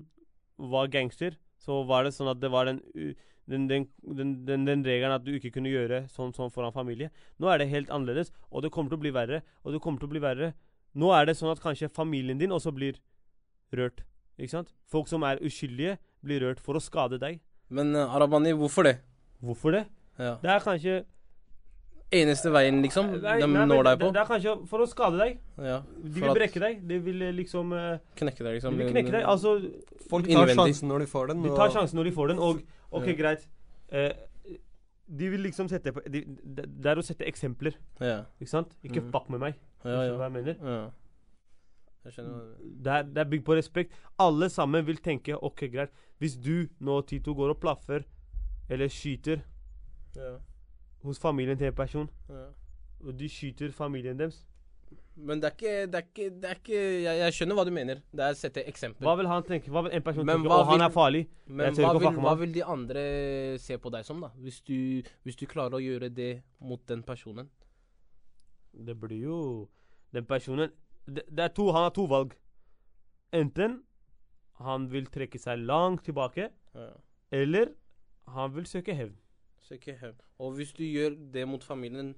var 0.58 0.88
gangster, 0.94 1.36
så 1.60 1.82
var 1.88 2.06
det 2.06 2.14
sånn 2.16 2.32
at 2.32 2.40
det 2.40 2.52
var 2.54 2.70
den, 2.70 2.80
den, 3.50 3.68
den, 3.68 3.88
den, 4.00 4.34
den, 4.48 4.66
den 4.66 4.86
regelen 4.88 5.18
at 5.18 5.26
du 5.26 5.34
ikke 5.36 5.52
kunne 5.58 5.72
gjøre 5.74 6.06
sånn 6.12 6.32
sånn 6.38 6.54
foran 6.54 6.74
familie. 6.76 7.12
Nå 7.42 7.52
er 7.52 7.62
det 7.62 7.72
helt 7.74 7.92
annerledes, 7.92 8.32
og 8.50 8.64
det 8.64 8.72
kommer 8.72 8.94
til 8.94 9.02
å 9.02 9.04
bli 9.04 9.14
verre. 9.16 9.42
Og 9.66 9.76
det 9.76 9.84
kommer 9.84 10.00
til 10.02 10.08
å 10.10 10.14
bli 10.16 10.24
verre. 10.24 10.54
Nå 10.96 11.12
er 11.16 11.28
det 11.28 11.38
sånn 11.40 11.52
at 11.52 11.62
kanskje 11.64 11.92
familien 11.92 12.40
din 12.40 12.56
også 12.56 12.74
blir 12.76 13.00
rørt. 13.76 14.06
Ikke 14.40 14.56
sant? 14.56 14.72
Folk 14.92 15.12
som 15.12 15.24
er 15.28 15.42
uskyldige, 15.44 15.98
blir 16.24 16.44
rørt 16.44 16.62
for 16.64 16.78
å 16.78 16.84
skade 16.84 17.20
deg. 17.22 17.42
Men 17.72 17.96
uh, 17.96 18.08
Arabani, 18.16 18.56
hvorfor 18.58 18.88
det? 18.88 19.00
Hvorfor 19.42 19.76
det? 19.76 19.86
Ja. 20.20 20.36
Det 20.42 20.54
er 20.54 20.64
kanskje 20.64 21.02
Eneste 22.12 22.52
veien, 22.52 22.82
liksom? 22.84 23.08
Nei, 23.24 23.38
de 23.40 23.48
nei, 23.48 23.62
når 23.72 23.86
deg 23.88 24.02
på? 24.02 24.08
det 24.12 24.20
er 24.20 24.28
kanskje 24.28 24.54
for 24.68 24.84
å 24.84 24.88
skade 24.92 25.16
deg. 25.16 25.38
Ja, 25.64 25.78
De 26.04 26.10
vil 26.18 26.34
brekke 26.36 26.60
deg. 26.60 26.82
De 26.90 26.98
vil 27.06 27.22
eh, 27.24 27.32
liksom 27.38 27.72
uh, 27.72 28.02
Knekke 28.20 28.44
deg, 28.44 28.58
liksom. 28.58 28.76
De 28.76 28.84
vil 28.84 28.92
knekke 28.92 29.14
deg. 29.16 29.24
Altså 29.24 29.54
Folk 30.12 30.28
tar 30.28 30.34
Innvendig. 30.34 30.58
sjansen 30.58 30.92
når 30.92 31.06
de 31.06 31.08
får 31.08 31.32
den. 31.32 31.46
De 31.46 31.54
tar 31.56 31.72
sjansen 31.72 32.02
når 32.02 32.10
de 32.10 32.14
får 32.18 32.34
den, 32.34 32.42
og 32.44 32.60
OK, 32.92 33.08
Ja. 33.14 33.16
greit. 33.22 33.48
Uh, 33.96 34.58
de 35.08 35.30
vil 35.32 35.44
liksom 35.48 35.72
sette 35.72 35.92
på 35.96 36.04
de, 36.08 36.26
det, 36.28 36.68
det 36.68 36.92
er 36.92 37.00
å 37.00 37.06
sette 37.06 37.28
eksempler. 37.32 37.80
Ja. 38.04 38.26
Ikke 38.44 38.52
sant? 38.58 38.76
Ikke 38.84 39.06
mm. 39.06 39.12
fuck 39.16 39.32
med 39.32 39.46
meg. 39.46 39.62
Ja, 39.86 40.04
ja. 40.10 40.18
hva 40.20 40.28
jeg 40.28 40.36
mener? 40.36 40.60
Ja. 40.60 40.82
Jeg 42.06 42.16
skjønner 42.16 42.46
Det 42.60 42.92
er, 42.92 43.04
det 43.08 43.24
er 43.24 43.32
bygd 43.32 43.46
på 43.48 43.56
respekt. 43.56 43.96
Alle 44.20 44.52
sammen 44.52 44.84
vil 44.88 45.00
tenke 45.00 45.40
OK, 45.40 45.70
greit. 45.72 45.96
Hvis 46.20 46.36
du 46.36 46.68
nå, 46.84 47.02
Tito, 47.08 47.36
går 47.38 47.56
og 47.56 47.64
plaffer 47.64 48.04
eller 48.70 48.88
skyter 48.90 49.42
Ja. 50.16 50.38
hos 51.04 51.20
familien 51.20 51.58
til 51.58 51.68
en 51.68 51.74
person, 51.76 52.10
Ja. 52.30 52.48
og 53.06 53.18
de 53.18 53.28
skyter 53.30 53.72
familien 53.72 54.18
deres 54.18 54.46
Men 55.16 55.40
det 55.40 55.46
er 55.48 55.56
ikke, 55.56 55.92
det 55.92 55.96
er 55.96 56.06
ikke, 56.08 56.30
det 56.42 56.50
er 56.50 56.56
ikke 56.56 56.80
jeg, 57.04 57.18
jeg 57.20 57.34
skjønner 57.34 57.56
hva 57.56 57.66
du 57.66 57.72
mener. 57.72 57.96
Det 58.12 58.20
er 58.26 58.32
å 58.32 58.36
sette 58.36 58.64
eksempel. 58.68 59.04
Hva 59.06 59.16
vil 59.18 59.28
han 59.28 59.44
tenke? 59.44 59.70
Hva 59.70 59.84
vil 59.84 59.92
en 59.94 60.02
person 60.02 60.26
Men 60.26 60.38
tenke? 60.42 60.50
Å, 60.56 60.66
han 60.66 60.82
er 60.82 60.90
farlig. 60.90 61.28
Men 61.48 61.74
hva 61.76 61.92
vil, 62.00 62.18
hva 62.20 62.34
vil 62.40 62.52
de 62.54 62.64
andre 62.64 63.04
se 63.60 63.78
på 63.78 63.92
deg 63.92 64.06
som, 64.06 64.20
da? 64.22 64.30
Hvis 64.40 64.62
du, 64.64 65.04
hvis 65.24 65.36
du 65.36 65.46
klarer 65.46 65.76
å 65.78 65.84
gjøre 65.84 66.10
det 66.14 66.42
mot 66.60 66.84
den 66.88 67.04
personen? 67.04 67.50
Det 68.74 68.96
blir 69.00 69.22
jo 69.22 69.70
Den 70.14 70.26
personen 70.26 70.72
det, 71.08 71.24
det 71.30 71.40
er 71.40 71.48
to, 71.50 71.72
Han 71.72 71.84
har 71.84 71.90
to 71.92 72.06
valg. 72.08 72.34
Enten 73.34 73.84
han 74.60 74.88
vil 74.92 75.06
trekke 75.08 75.40
seg 75.40 75.60
langt 75.66 76.04
tilbake, 76.06 76.50
Ja. 76.76 76.90
eller 77.32 77.74
han 78.36 78.54
vil 78.56 78.68
søke 78.70 78.96
hevn. 78.98 79.16
Søke 79.68 79.96
hevn. 80.00 80.18
Og 80.42 80.58
hvis 80.58 80.74
du 80.78 80.84
gjør 80.84 81.16
det 81.34 81.48
mot 81.48 81.64
familien 81.64 82.16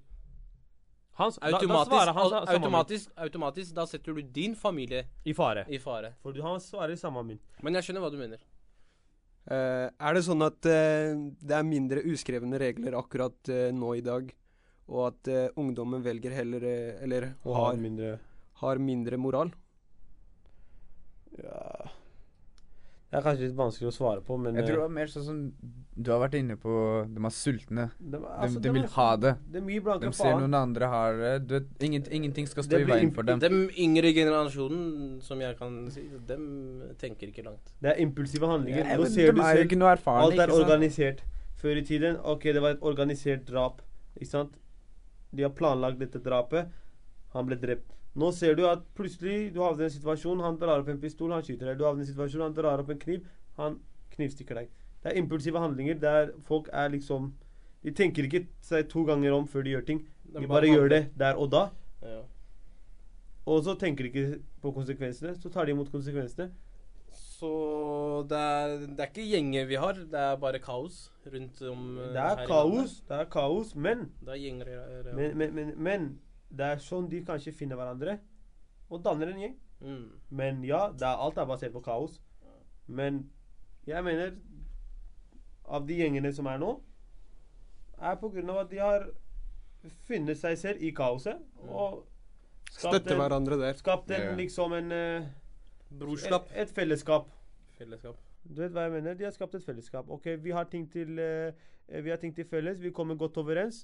Hans, 1.14 1.38
automatisk, 1.46 1.92
da, 1.92 2.06
da 2.06 2.14
han 2.16 2.18
automatisk, 2.18 2.48
automatisk, 2.58 3.10
automatisk, 3.22 3.74
da 3.78 3.84
setter 3.86 4.16
du 4.18 4.22
din 4.34 4.56
familie. 4.58 5.04
I 5.30 5.36
fare. 5.38 5.66
i 5.70 5.78
fare. 5.78 6.16
For 6.24 6.40
han 6.42 6.58
svarer 6.64 6.96
i 6.96 6.98
samme 6.98 7.22
mynt. 7.28 7.44
Men 7.62 7.78
jeg 7.78 7.86
skjønner 7.86 8.02
hva 8.02 8.10
du 8.10 8.18
mener. 8.18 8.42
Uh, 9.44 9.92
er 9.92 10.18
det 10.18 10.24
sånn 10.26 10.42
at 10.42 10.58
uh, 10.66 11.14
det 11.38 11.54
er 11.54 11.68
mindre 11.68 12.02
uskrevne 12.10 12.58
regler 12.58 12.98
akkurat 12.98 13.52
uh, 13.52 13.68
nå 13.76 13.92
i 14.00 14.02
dag, 14.02 14.32
og 14.90 15.02
at 15.12 15.30
ungdommen 15.56 16.02
velger 16.04 16.34
heller 16.36 16.64
Eller 16.66 17.30
har, 17.46 17.54
har 17.56 17.78
mindre 17.80 18.10
har 18.60 18.82
mindre 18.84 19.20
moral? 19.22 19.54
Ja 21.38 21.92
Det 23.14 23.20
er 23.20 23.26
kanskje 23.28 23.46
litt 23.46 23.58
vanskelig 23.58 23.88
å 23.92 23.94
svare 23.94 24.22
på, 24.26 24.36
men 24.42 24.56
Jeg 24.58 24.66
tror 24.66 24.74
det 24.74 24.80
eh, 24.80 24.86
var 24.88 24.94
mer 24.96 25.10
sånn 25.12 25.26
som 25.28 25.42
du 25.94 26.08
har 26.10 26.22
vært 26.24 26.34
inne 26.40 26.56
på, 26.58 26.72
de 27.06 27.22
er 27.30 27.34
sultne. 27.36 27.84
De, 28.02 28.18
altså, 28.18 28.58
de 28.58 28.66
de 28.66 28.72
vil 28.74 28.88
ha 28.96 29.06
det. 29.22 29.34
Det 29.54 29.60
er 29.60 29.66
mye 29.68 29.98
De 30.02 30.10
ser 30.18 30.40
noen 30.40 30.58
andre 30.58 30.90
har 30.90 31.20
det. 31.20 31.34
Du 31.46 31.54
vet, 31.60 31.68
ingen, 31.86 32.08
ingenting 32.10 32.50
skal 32.50 32.66
stå 32.66 32.80
i 32.82 32.88
veien 32.90 33.12
for 33.14 33.30
dem. 33.30 33.44
Den 33.44 33.68
yngre 33.78 34.10
generasjonen, 34.18 34.88
som 35.22 35.46
jeg 35.46 35.60
kan 35.60 35.78
si, 35.94 36.08
dem 36.26 36.48
tenker 36.98 37.30
ikke 37.30 37.46
langt. 37.46 37.76
Det 37.86 37.94
er 37.94 38.02
impulsive 38.02 38.50
handlinger. 38.50 38.82
Ja, 38.82 38.98
Nå 38.98 39.06
ser 39.14 39.38
du 39.38 39.44
selv 39.46 39.68
ikke 39.68 39.78
noe 39.84 39.94
erfarne, 39.94 40.26
Alt 40.32 40.42
er 40.42 40.50
ikke 40.50 40.64
organisert. 40.66 41.22
Før 41.62 41.84
i 41.84 41.86
tiden 41.86 42.18
OK, 42.34 42.50
det 42.50 42.66
var 42.66 42.80
et 42.80 42.82
organisert 42.82 43.46
drap. 43.46 43.86
Ikke 44.18 44.32
sant? 44.32 44.58
De 45.30 45.46
har 45.46 45.54
planlagt 45.54 46.02
dette 46.02 46.18
drapet. 46.26 46.74
Han 47.38 47.46
ble 47.46 47.62
drept. 47.62 47.94
Nå 48.20 48.30
ser 48.36 48.56
du 48.58 48.66
at 48.70 48.84
plutselig 48.98 49.54
du 49.56 49.62
havner 49.64 49.88
i 49.88 49.90
en 49.90 49.96
situasjon, 49.96 50.42
han 50.46 50.58
drar 50.62 50.84
opp 50.84 50.90
en 50.94 51.02
pistol, 51.02 51.32
han 51.34 51.46
skyter 51.46 51.72
deg. 51.72 51.80
Du 51.80 51.86
havner 51.88 52.04
i 52.04 52.06
en 52.06 52.12
situasjon, 52.12 52.44
han 52.46 52.54
drar 52.54 52.84
opp 52.84 52.92
en 52.94 53.00
kniv, 53.02 53.24
han 53.58 53.80
knivstikker 54.14 54.60
deg. 54.62 54.74
Det 55.04 55.12
er 55.12 55.20
impulsive 55.20 55.60
handlinger 55.60 55.98
der 56.00 56.30
folk 56.48 56.70
er 56.72 56.94
liksom 56.94 57.34
De 57.84 57.92
tenker 57.92 58.24
ikke 58.24 58.46
seg 58.64 58.86
to 58.88 59.02
ganger 59.04 59.34
om 59.36 59.48
før 59.50 59.66
de 59.66 59.74
gjør 59.74 59.82
ting. 59.90 60.06
De 60.24 60.48
bare 60.48 60.70
gjør 60.70 60.88
det 60.94 61.02
der 61.20 61.36
og 61.36 61.50
da. 61.52 61.66
Ja. 62.00 62.22
Og 63.44 63.66
så 63.66 63.74
tenker 63.76 64.08
de 64.08 64.12
ikke 64.14 64.38
på 64.64 64.72
konsekvensene. 64.72 65.34
Så 65.36 65.52
tar 65.52 65.68
de 65.68 65.74
imot 65.76 65.92
konsekvensene. 65.92 66.48
Så 67.12 68.24
det 68.30 68.40
er, 68.40 68.78
det 68.88 69.04
er 69.04 69.10
ikke 69.12 69.26
gjenger 69.28 69.66
vi 69.68 69.76
har, 69.76 70.00
det 70.14 70.22
er 70.22 70.38
bare 70.40 70.62
kaos 70.64 71.10
rundt 71.28 71.60
om 71.68 71.98
eh, 72.00 72.14
Det 72.16 72.24
er 72.24 72.46
kaos, 72.48 72.94
det 73.10 73.18
er 73.20 73.28
kaos, 73.36 73.74
men 73.76 74.08
Det 74.24 74.32
er 74.38 74.40
gjenger 74.40 74.72
ja. 74.72 74.86
Men, 75.12 75.36
men, 75.38 75.54
men, 75.58 75.74
men 75.76 76.08
det 76.54 76.70
er 76.70 76.82
sånn 76.84 77.10
de 77.10 77.24
kanskje 77.26 77.56
finner 77.56 77.80
hverandre 77.80 78.18
og 78.94 79.02
danner 79.06 79.32
en 79.32 79.42
gjeng. 79.42 79.56
Mm. 79.84 80.06
Men 80.30 80.64
ja, 80.68 80.86
det 80.94 81.08
er, 81.08 81.20
alt 81.26 81.40
er 81.42 81.50
basert 81.50 81.74
på 81.74 81.82
kaos. 81.84 82.20
Men 82.86 83.24
jeg 83.88 84.04
mener 84.06 84.36
av 85.64 85.88
de 85.88 85.98
gjengene 85.98 86.32
som 86.36 86.48
er 86.52 86.60
nå, 86.62 86.76
er 88.04 88.18
på 88.20 88.30
grunn 88.34 88.52
av 88.52 88.64
at 88.66 88.72
de 88.72 88.82
har 88.84 89.08
funnet 90.08 90.40
seg 90.40 90.58
selv 90.60 90.84
i 90.84 90.92
kaoset 90.96 91.40
og 91.68 92.04
Støtte 92.74 93.14
hverandre 93.14 93.58
der. 93.60 93.76
Skapt 93.78 94.10
en, 94.10 94.22
ja. 94.32 94.36
liksom 94.38 94.74
en 94.74 94.88
uh, 94.90 95.26
Brorskap. 96.00 96.48
Et, 96.50 96.64
et 96.64 96.72
fellesskap. 96.74 97.28
Fellesskap. 97.78 98.18
Du 98.44 98.64
vet 98.64 98.74
hva 98.74 98.88
jeg 98.88 98.96
mener? 98.96 99.18
De 99.20 99.28
har 99.28 99.36
skapt 99.36 99.54
et 99.60 99.66
fellesskap. 99.66 100.10
Ok, 100.10 100.26
vi 100.42 100.56
har 100.56 100.66
ting 100.72 100.88
til 100.92 101.20
uh, 101.22 101.54
Vi 101.86 102.10
har 102.10 102.18
ting 102.18 102.34
til 102.36 102.48
felles. 102.50 102.82
Vi 102.82 102.92
kommer 102.92 103.16
godt 103.16 103.38
overens. 103.38 103.84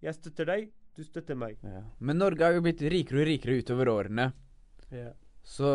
Jeg 0.00 0.16
støtter 0.16 0.48
deg, 0.48 0.70
du 0.96 1.04
støtter 1.06 1.38
meg. 1.38 1.60
Men 1.98 2.18
Norge 2.20 2.44
har 2.44 2.56
jo 2.56 2.64
blitt 2.64 2.82
rikere 2.82 3.22
og 3.22 3.28
rikere 3.28 3.58
utover 3.62 3.90
årene. 3.92 4.30
Ja. 4.90 5.12
Så 5.46 5.70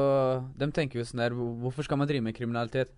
de 0.58 0.67
tenker 0.75 0.99
jo 0.99 1.06
sånn 1.08 1.23
der 1.23 1.34
Hvorfor 1.34 1.88
skal 1.88 1.97
man 1.97 2.10
drive 2.10 2.23
med 2.28 2.36
kriminalitet? 2.38 2.91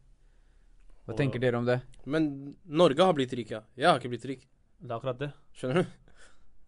Hva 1.07 1.15
tenker 1.15 1.39
dere 1.39 1.61
om 1.61 1.67
det? 1.67 1.77
Men 2.03 2.55
Norge 2.67 3.05
har 3.05 3.15
blitt 3.15 3.31
rik, 3.37 3.53
ja. 3.55 3.61
Jeg 3.79 3.87
har 3.87 4.01
ikke 4.01 4.11
blitt 4.11 4.27
rik. 4.27 4.41
Det 4.77 4.91
er 4.91 4.97
akkurat 4.97 5.21
det. 5.21 5.29
Skjønner 5.55 5.83
du? 5.85 5.93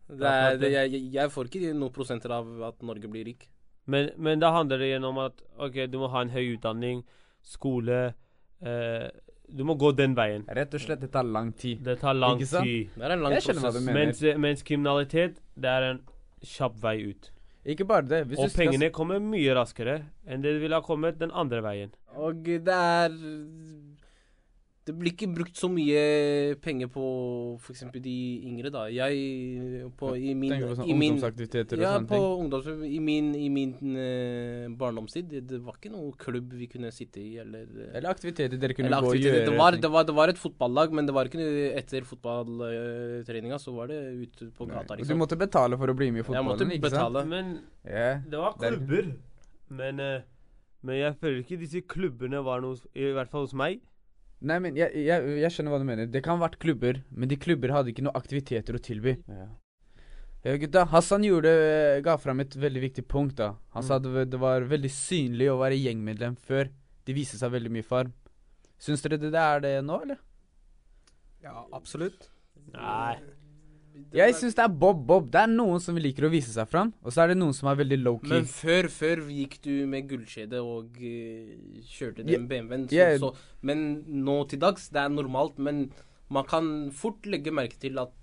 Det 0.09 0.29
er, 0.29 0.55
det, 0.57 0.69
jeg, 0.73 1.01
jeg 1.13 1.29
får 1.29 1.49
ikke 1.49 1.73
noen 1.77 1.93
prosenter 1.93 2.31
av 2.33 2.47
at 2.69 2.85
Norge 2.87 3.11
blir 3.11 3.27
rik. 3.27 3.43
Men, 3.89 4.09
men 4.17 4.41
da 4.41 4.53
handler 4.55 4.81
det 4.81 4.87
igjen 4.89 5.05
om 5.05 5.19
at 5.21 5.43
ok, 5.59 5.83
du 5.91 5.99
må 6.01 6.09
ha 6.13 6.23
en 6.23 6.31
høy 6.33 6.55
utdanning, 6.55 7.03
skole 7.45 7.99
eh, 8.07 9.09
Du 9.55 9.63
må 9.63 9.75
gå 9.77 9.91
den 9.95 10.13
veien. 10.15 10.43
Rett 10.47 10.73
og 10.73 10.79
slett, 10.81 10.99
det 11.01 11.11
tar 11.11 11.23
lang 11.23 11.51
tid. 11.57 11.81
Det 11.83 11.99
tar 11.99 12.13
lang 12.13 12.37
Ikke 12.39 12.47
sant? 12.47 12.65
tid. 12.65 12.89
Det 12.95 13.03
er 13.03 13.11
en 13.15 13.21
lang 13.23 13.33
Jeg 13.33 13.41
skjønner 13.41 13.61
hva 13.61 13.71
prosess. 13.71 13.85
du 13.85 13.91
mener. 13.91 14.05
Mens, 14.05 14.21
mens 14.45 14.63
kriminalitet, 14.63 15.35
det 15.57 15.65
er 15.69 15.81
en 15.91 15.99
kjapp 16.45 16.75
vei 16.81 16.97
ut. 17.09 17.31
Ikke 17.65 17.85
bare 17.85 18.01
det. 18.07 18.27
Hvis 18.27 18.39
Og 18.39 18.49
pengene 18.55 18.87
skal- 18.89 18.91
kommer 18.91 19.19
mye 19.19 19.53
raskere 19.55 20.03
enn 20.27 20.41
det 20.41 20.59
ville 20.61 20.73
ha 20.73 20.81
kommet 20.81 21.17
den 21.19 21.31
andre 21.31 21.61
veien. 21.61 21.91
Og 22.15 22.43
det 22.43 22.67
er 22.67 23.09
Det 24.89 24.95
blir 24.97 25.13
ikke 25.13 25.27
brukt 25.29 25.59
så 25.59 25.67
mye 25.69 25.99
penger 26.63 26.87
på 26.89 27.03
f.eks. 27.61 27.83
de 28.01 28.13
yngre, 28.49 28.71
da. 28.73 28.87
Jeg 28.89 29.83
på, 29.99 30.15
i 30.17 30.31
min, 30.33 30.55
Tenker 30.55 30.71
på 30.71 30.77
sånn 30.79 30.87
i 30.89 30.95
min 30.97 31.13
ungdomsaktiviteter 31.13 31.77
og 31.77 31.83
ja, 31.83 31.91
sånne 31.93 32.09
på 32.09 32.17
ting? 32.23 32.45
ungdoms... 32.45 32.69
I 32.89 33.01
min, 33.05 33.27
i 33.37 33.49
min 33.53 33.75
uh, 33.93 34.63
barndomstid, 34.79 35.27
det, 35.29 35.43
det 35.51 35.59
var 35.61 35.77
ikke 35.77 35.91
noe 35.93 36.15
klubb 36.17 36.55
vi 36.57 36.65
kunne 36.71 36.89
sitte 36.95 37.21
i, 37.21 37.35
eller 37.43 37.67
eh, 37.67 37.91
Eller 37.99 38.09
aktiviteter 38.09 38.57
dere 38.63 38.77
kunne 38.79 38.89
gå 38.89 39.11
og 39.11 39.27
gjøre. 39.27 39.43
Det 39.45 39.59
var, 39.59 39.77
det, 39.77 39.91
var, 39.93 40.07
det 40.09 40.15
var 40.21 40.33
et 40.33 40.41
fotballag, 40.41 40.95
men 40.97 41.11
det 41.11 41.15
var 41.19 41.29
ikke 41.29 41.45
etter 41.69 42.09
fotballtreninga, 42.09 43.61
så 43.61 43.75
var 43.75 43.93
det 43.93 43.99
ute 44.23 44.49
på 44.57 44.65
gata. 44.71 44.97
Liksom. 44.97 45.13
Du 45.13 45.21
måtte 45.21 45.37
betale 45.37 45.77
for 45.77 45.93
å 45.93 45.97
bli 46.01 46.09
med 46.15 46.25
i 46.25 46.27
fotballen, 46.31 46.73
ikke 46.79 46.89
sant? 46.89 46.97
betale. 46.97 47.25
Men 47.29 47.53
yeah. 47.85 48.25
det 48.25 48.41
var 48.41 48.57
er- 48.57 48.73
klubber. 48.79 49.13
Men, 49.69 50.01
uh, 50.01 50.25
men 50.81 50.97
jeg 50.97 51.19
føler 51.21 51.43
ikke 51.43 51.61
disse 51.61 51.85
klubbene 51.85 52.41
var 52.41 52.65
noe 52.65 52.79
I 52.97 53.11
hvert 53.13 53.29
fall 53.29 53.45
hos 53.45 53.53
meg. 53.53 53.85
Nei, 54.39 54.57
men 54.63 54.77
jeg, 54.79 54.93
jeg, 55.03 55.31
jeg 55.41 55.51
skjønner 55.51 55.73
hva 55.73 55.79
du 55.81 55.87
mener. 55.87 56.07
Det 56.11 56.21
kan 56.23 56.37
ha 56.37 56.45
vært 56.45 56.59
klubber, 56.63 57.01
men 57.11 57.31
de 57.31 57.37
klubber 57.39 57.73
hadde 57.75 57.91
ikke 57.91 58.05
noe 58.05 58.15
aktiviteter 58.15 58.77
å 58.77 58.83
tilby. 58.83 59.17
Ja. 59.27 60.55
gutta. 60.61 60.85
Hassan 60.93 61.25
gjorde, 61.27 61.51
ga 62.05 62.15
fram 62.21 62.39
et 62.45 62.55
veldig 62.55 62.83
viktig 62.85 63.05
punkt. 63.11 63.35
da. 63.41 63.53
Han 63.75 63.83
sa 63.83 63.99
det, 63.99 64.29
det 64.31 64.39
var 64.39 64.67
veldig 64.69 64.91
synlig 64.95 65.51
å 65.51 65.59
være 65.59 65.81
gjengmedlem 65.81 66.39
før. 66.39 66.71
De 67.03 67.17
viste 67.17 67.39
seg 67.41 67.51
veldig 67.51 67.73
mye 67.75 67.87
farm. 67.87 68.15
Syns 68.79 69.03
dere 69.03 69.19
det 69.19 69.35
er 69.35 69.65
det 69.65 69.73
nå, 69.83 69.99
eller? 70.05 70.21
Ja, 71.43 71.65
absolutt. 71.75 72.29
Nei. 72.71 73.17
Jeg 74.15 74.33
syns 74.39 74.55
det 74.57 74.63
er 74.63 74.73
bob-bob. 74.81 75.27
Det 75.31 75.41
er 75.43 75.51
noen 75.51 75.81
som 75.83 75.97
liker 76.01 76.25
å 76.25 76.31
vise 76.33 76.49
seg 76.53 76.69
fram, 76.71 76.91
og 77.03 77.13
så 77.13 77.23
er 77.23 77.33
det 77.33 77.37
noen 77.37 77.53
som 77.53 77.69
er 77.69 77.77
veldig 77.83 77.99
low-key. 78.01 78.31
Men 78.31 78.47
før, 78.49 78.89
før 78.89 79.23
gikk 79.35 79.59
du 79.65 79.73
med 79.91 80.09
gullkjede 80.09 80.61
og 80.65 80.97
uh, 80.97 81.81
kjørte 81.85 82.23
den 82.23 82.33
yeah. 82.33 82.47
BMW-en. 82.49 82.87
Så, 82.89 82.97
yeah. 82.97 83.17
så, 83.21 83.33
men 83.61 83.87
nå 84.25 84.39
til 84.49 84.61
dags, 84.63 84.89
det 84.93 85.03
er 85.03 85.13
normalt. 85.13 85.61
Men 85.61 85.89
man 86.33 86.47
kan 86.49 86.89
fort 86.95 87.29
legge 87.29 87.53
merke 87.53 87.77
til 87.81 88.01
at 88.01 88.13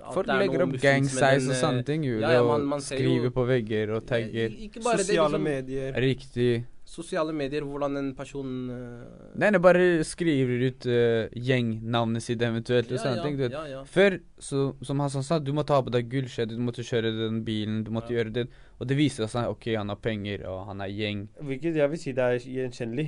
at 0.00 0.14
Folk 0.16 0.30
det 0.30 0.32
er 0.32 0.40
legger 0.40 0.62
opp 0.64 0.70
muffins 0.72 0.86
gang 0.86 1.02
med 1.04 1.12
size 1.12 1.40
den, 1.44 1.50
og 1.50 1.58
sånne 1.60 1.80
eh, 1.82 1.86
ting, 1.90 2.04
Julie, 2.08 2.22
ja, 2.24 2.30
ja, 2.38 2.42
og 2.42 2.62
man- 2.64 2.78
og 2.78 2.84
skriver 2.86 3.26
jo- 3.28 3.32
på 3.36 3.42
vegger 3.50 3.90
og 3.96 4.06
tagger. 4.08 4.54
Ikke 4.66 4.80
bare 4.80 4.96
det, 4.96 5.06
Sosiale 5.06 5.28
liksom- 5.28 5.42
medier. 5.44 5.92
Riktig. 6.00 6.64
Sosiale 6.90 7.30
medier, 7.30 7.62
hvordan 7.62 7.94
en 8.00 8.08
person 8.18 8.48
uh, 8.66 9.34
Nei, 9.38 9.52
det 9.54 9.60
bare 9.62 9.84
skriver 10.02 10.64
ut 10.64 10.86
uh, 10.90 11.28
gjengnavnet 11.38 12.24
sitt 12.24 12.42
eventuelt 12.42 12.88
og 12.90 12.96
Ja, 12.96 13.02
sånne 13.04 13.20
ja, 13.20 13.26
ting. 13.26 13.36
Du 13.38 13.44
vet. 13.44 13.54
ja, 13.54 13.62
ja. 13.76 13.82
Før, 13.86 14.16
så, 14.42 14.62
som 14.82 15.02
Hassan 15.04 15.22
sa, 15.26 15.38
du 15.38 15.52
måtte 15.54 15.76
ha 15.76 15.84
på 15.86 15.92
deg 15.94 16.08
gullskjede, 16.10 16.56
du 16.58 16.64
måtte 16.66 16.82
kjøre 16.86 17.12
den 17.14 17.44
bilen, 17.46 17.84
du 17.86 17.92
måtte 17.94 18.10
gjøre 18.16 18.34
det. 18.40 18.48
Og 18.80 18.90
det 18.90 18.98
viser 18.98 19.30
seg 19.30 19.52
OK, 19.52 19.68
han 19.78 19.92
har 19.94 20.00
penger, 20.02 20.42
og 20.50 20.64
han 20.72 20.82
er 20.82 20.90
gjeng. 20.90 21.28
Hvilket 21.52 21.78
jeg 21.78 21.92
vil 21.94 22.02
si 22.02 22.16
det 22.16 22.26
er 22.26 22.48
gjenkjennelig, 22.56 23.06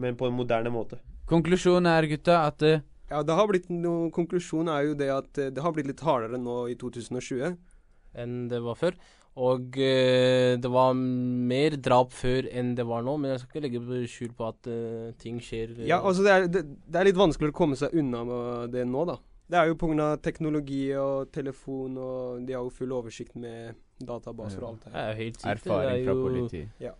men 0.00 0.16
på 0.16 0.30
en 0.30 0.38
moderne 0.38 0.72
måte. 0.72 1.02
Konklusjonen 1.28 1.90
er, 1.92 2.08
gutta, 2.08 2.40
at 2.48 2.64
uh, 2.64 2.80
Ja, 3.12 3.20
det 3.24 3.36
har 3.36 3.48
blitt 3.48 3.68
noe 3.72 4.08
Konklusjonen 4.12 4.72
er 4.72 4.88
jo 4.88 4.96
det 4.96 5.12
at 5.12 5.44
det 5.52 5.64
har 5.64 5.76
blitt 5.76 5.92
litt 5.92 6.00
hardere 6.04 6.40
nå 6.40 6.62
i 6.72 6.80
2020. 6.80 7.58
enn 8.18 8.40
det 8.48 8.64
var 8.64 8.80
før. 8.80 8.96
Og 9.38 9.76
eh, 9.78 10.56
det 10.58 10.70
var 10.74 10.96
mer 10.98 11.76
drap 11.78 12.10
før 12.16 12.48
enn 12.50 12.72
det 12.74 12.86
var 12.88 13.04
nå, 13.06 13.14
men 13.22 13.30
jeg 13.36 13.44
skal 13.44 13.60
ikke 13.62 13.64
legge 13.68 14.00
skjul 14.10 14.32
på 14.34 14.48
at 14.48 14.66
eh, 14.72 15.12
ting 15.22 15.38
skjer. 15.44 15.76
eh, 15.78 15.86
Ja, 15.86 16.00
altså 16.02 16.24
det 16.26 16.32
er, 16.34 16.46
det, 16.50 16.64
det 16.88 16.98
er 17.00 17.06
litt 17.06 17.20
vanskeligere 17.20 17.54
å 17.54 17.58
komme 17.60 17.78
seg 17.78 17.94
unna 17.94 18.24
med 18.26 18.72
det 18.74 18.82
nå, 18.90 19.04
da. 19.06 19.18
Det 19.48 19.56
er 19.56 19.70
jo 19.70 19.78
pga. 19.80 20.08
teknologi 20.20 20.82
og 20.98 21.30
telefon, 21.32 21.94
og 21.96 22.42
de 22.44 22.52
har 22.52 22.66
jo 22.66 22.74
full 22.74 22.92
oversikt 22.98 23.36
med 23.40 23.78
databaser 24.04 24.60
og 24.62 24.74
alt 24.74 24.84
det 24.84 24.92
Det 24.92 25.04
er 25.06 25.14
helt 25.22 25.38
sykt. 25.40 25.50
Erfaring 25.54 25.88
det 25.88 26.00
er 26.02 26.04
fra 26.04 26.16
politi. 26.26 26.64
Ja. 26.84 26.92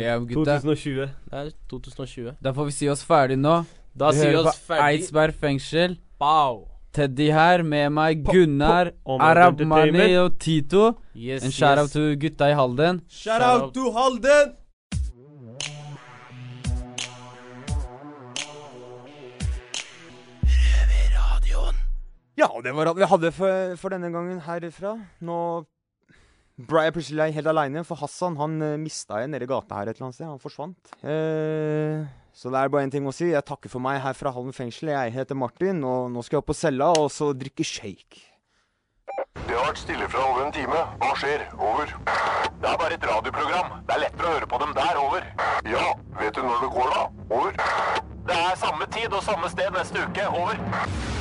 Ja, 0.00 0.18
gutta. 0.18 0.58
2020. 0.64 1.08
Det 1.30 1.38
er 1.40 1.50
2020. 1.70 2.34
Da 2.42 2.52
får 2.56 2.64
vi 2.70 2.74
si 2.80 2.88
oss 2.92 3.04
ferdig 3.06 3.38
nå. 3.40 3.54
Da 3.94 4.10
vi 4.10 4.18
sier 4.24 4.34
vi 4.34 4.42
oss 4.42 4.58
ferdig. 4.66 4.88
Eidsberg 5.04 5.36
fengsel. 5.38 5.98
Pow! 6.18 6.64
Teddy 6.94 7.32
her 7.34 7.64
med 7.66 7.90
meg, 7.90 8.20
Gunnar, 8.22 8.92
Arabmani 9.02 9.98
Arab 9.98 10.20
og 10.20 10.36
Tito. 10.38 10.92
Yes, 11.16 11.42
En 11.42 11.50
shout-out 11.50 11.88
yes. 11.88 11.92
til 11.96 12.12
gutta 12.22 12.52
i 12.52 12.54
Halden. 12.54 13.00
Shout 13.10 13.42
out 13.42 13.74
to 13.74 13.90
Halden! 13.90 14.54
Ja, 22.34 22.48
det 22.62 22.72
var 22.74 22.90
alt 22.90 22.98
vi 22.98 23.06
hadde 23.06 23.30
for, 23.34 23.76
for 23.78 23.94
denne 23.94 24.10
gangen 24.10 24.40
herifra. 24.42 24.96
Nå 25.22 25.36
ble 26.58 26.82
jeg 26.86 26.94
plutselig 26.96 27.34
helt 27.36 27.50
aleine, 27.50 27.84
for 27.86 27.98
Hassan 27.98 28.38
han 28.38 28.56
uh, 28.62 28.74
mista 28.78 29.20
jeg 29.22 29.30
nede 29.30 29.46
i 29.46 29.50
gata 29.50 29.78
her 29.78 29.90
et 29.90 29.96
eller 29.96 30.08
annet 30.08 30.18
sted. 30.18 30.26
Han 30.30 30.42
forsvant. 30.42 30.94
Eh, 31.02 32.06
så 32.34 32.50
det 32.50 32.58
er 32.58 32.70
bare 32.74 32.82
én 32.88 32.90
ting 32.90 33.06
å 33.06 33.14
si. 33.14 33.28
Jeg 33.30 33.46
takker 33.46 33.70
for 33.70 33.82
meg 33.82 34.00
her 34.02 34.16
fra 34.18 34.32
Halden 34.34 34.54
fengsel. 34.56 34.90
Jeg 34.90 35.14
heter 35.14 35.38
Martin, 35.38 35.84
og 35.86 36.10
nå 36.10 36.22
skal 36.26 36.40
jeg 36.40 36.42
opp 36.42 36.50
på 36.50 36.56
cella 36.58 36.90
og 36.98 37.06
så 37.14 37.30
drikke 37.30 37.62
shake. 37.62 38.24
Det 39.46 39.54
har 39.54 39.68
vært 39.68 39.78
stille 39.78 40.08
fra 40.10 40.24
over 40.32 40.46
en 40.48 40.52
time. 40.54 40.80
Hva 40.98 41.12
skjer? 41.20 41.46
Over. 41.54 41.94
Det 42.58 42.70
er 42.72 42.78
bare 42.80 42.96
et 42.98 43.06
radioprogram. 43.06 43.74
Det 43.86 43.94
er 43.94 44.02
lettere 44.08 44.26
å 44.26 44.34
høre 44.34 44.50
på 44.50 44.62
dem 44.64 44.74
der. 44.74 45.00
Over. 45.04 45.28
Ja, 45.70 45.84
vet 46.18 46.34
du 46.34 46.42
når 46.42 46.64
det 46.64 46.70
går, 46.74 46.94
da? 46.96 47.34
Over. 47.38 47.60
Det 48.26 48.38
er 48.40 48.62
samme 48.66 48.88
tid 48.98 49.14
og 49.14 49.22
samme 49.22 49.52
sted 49.52 49.70
neste 49.78 50.08
uke. 50.08 50.26
Over. 50.34 51.13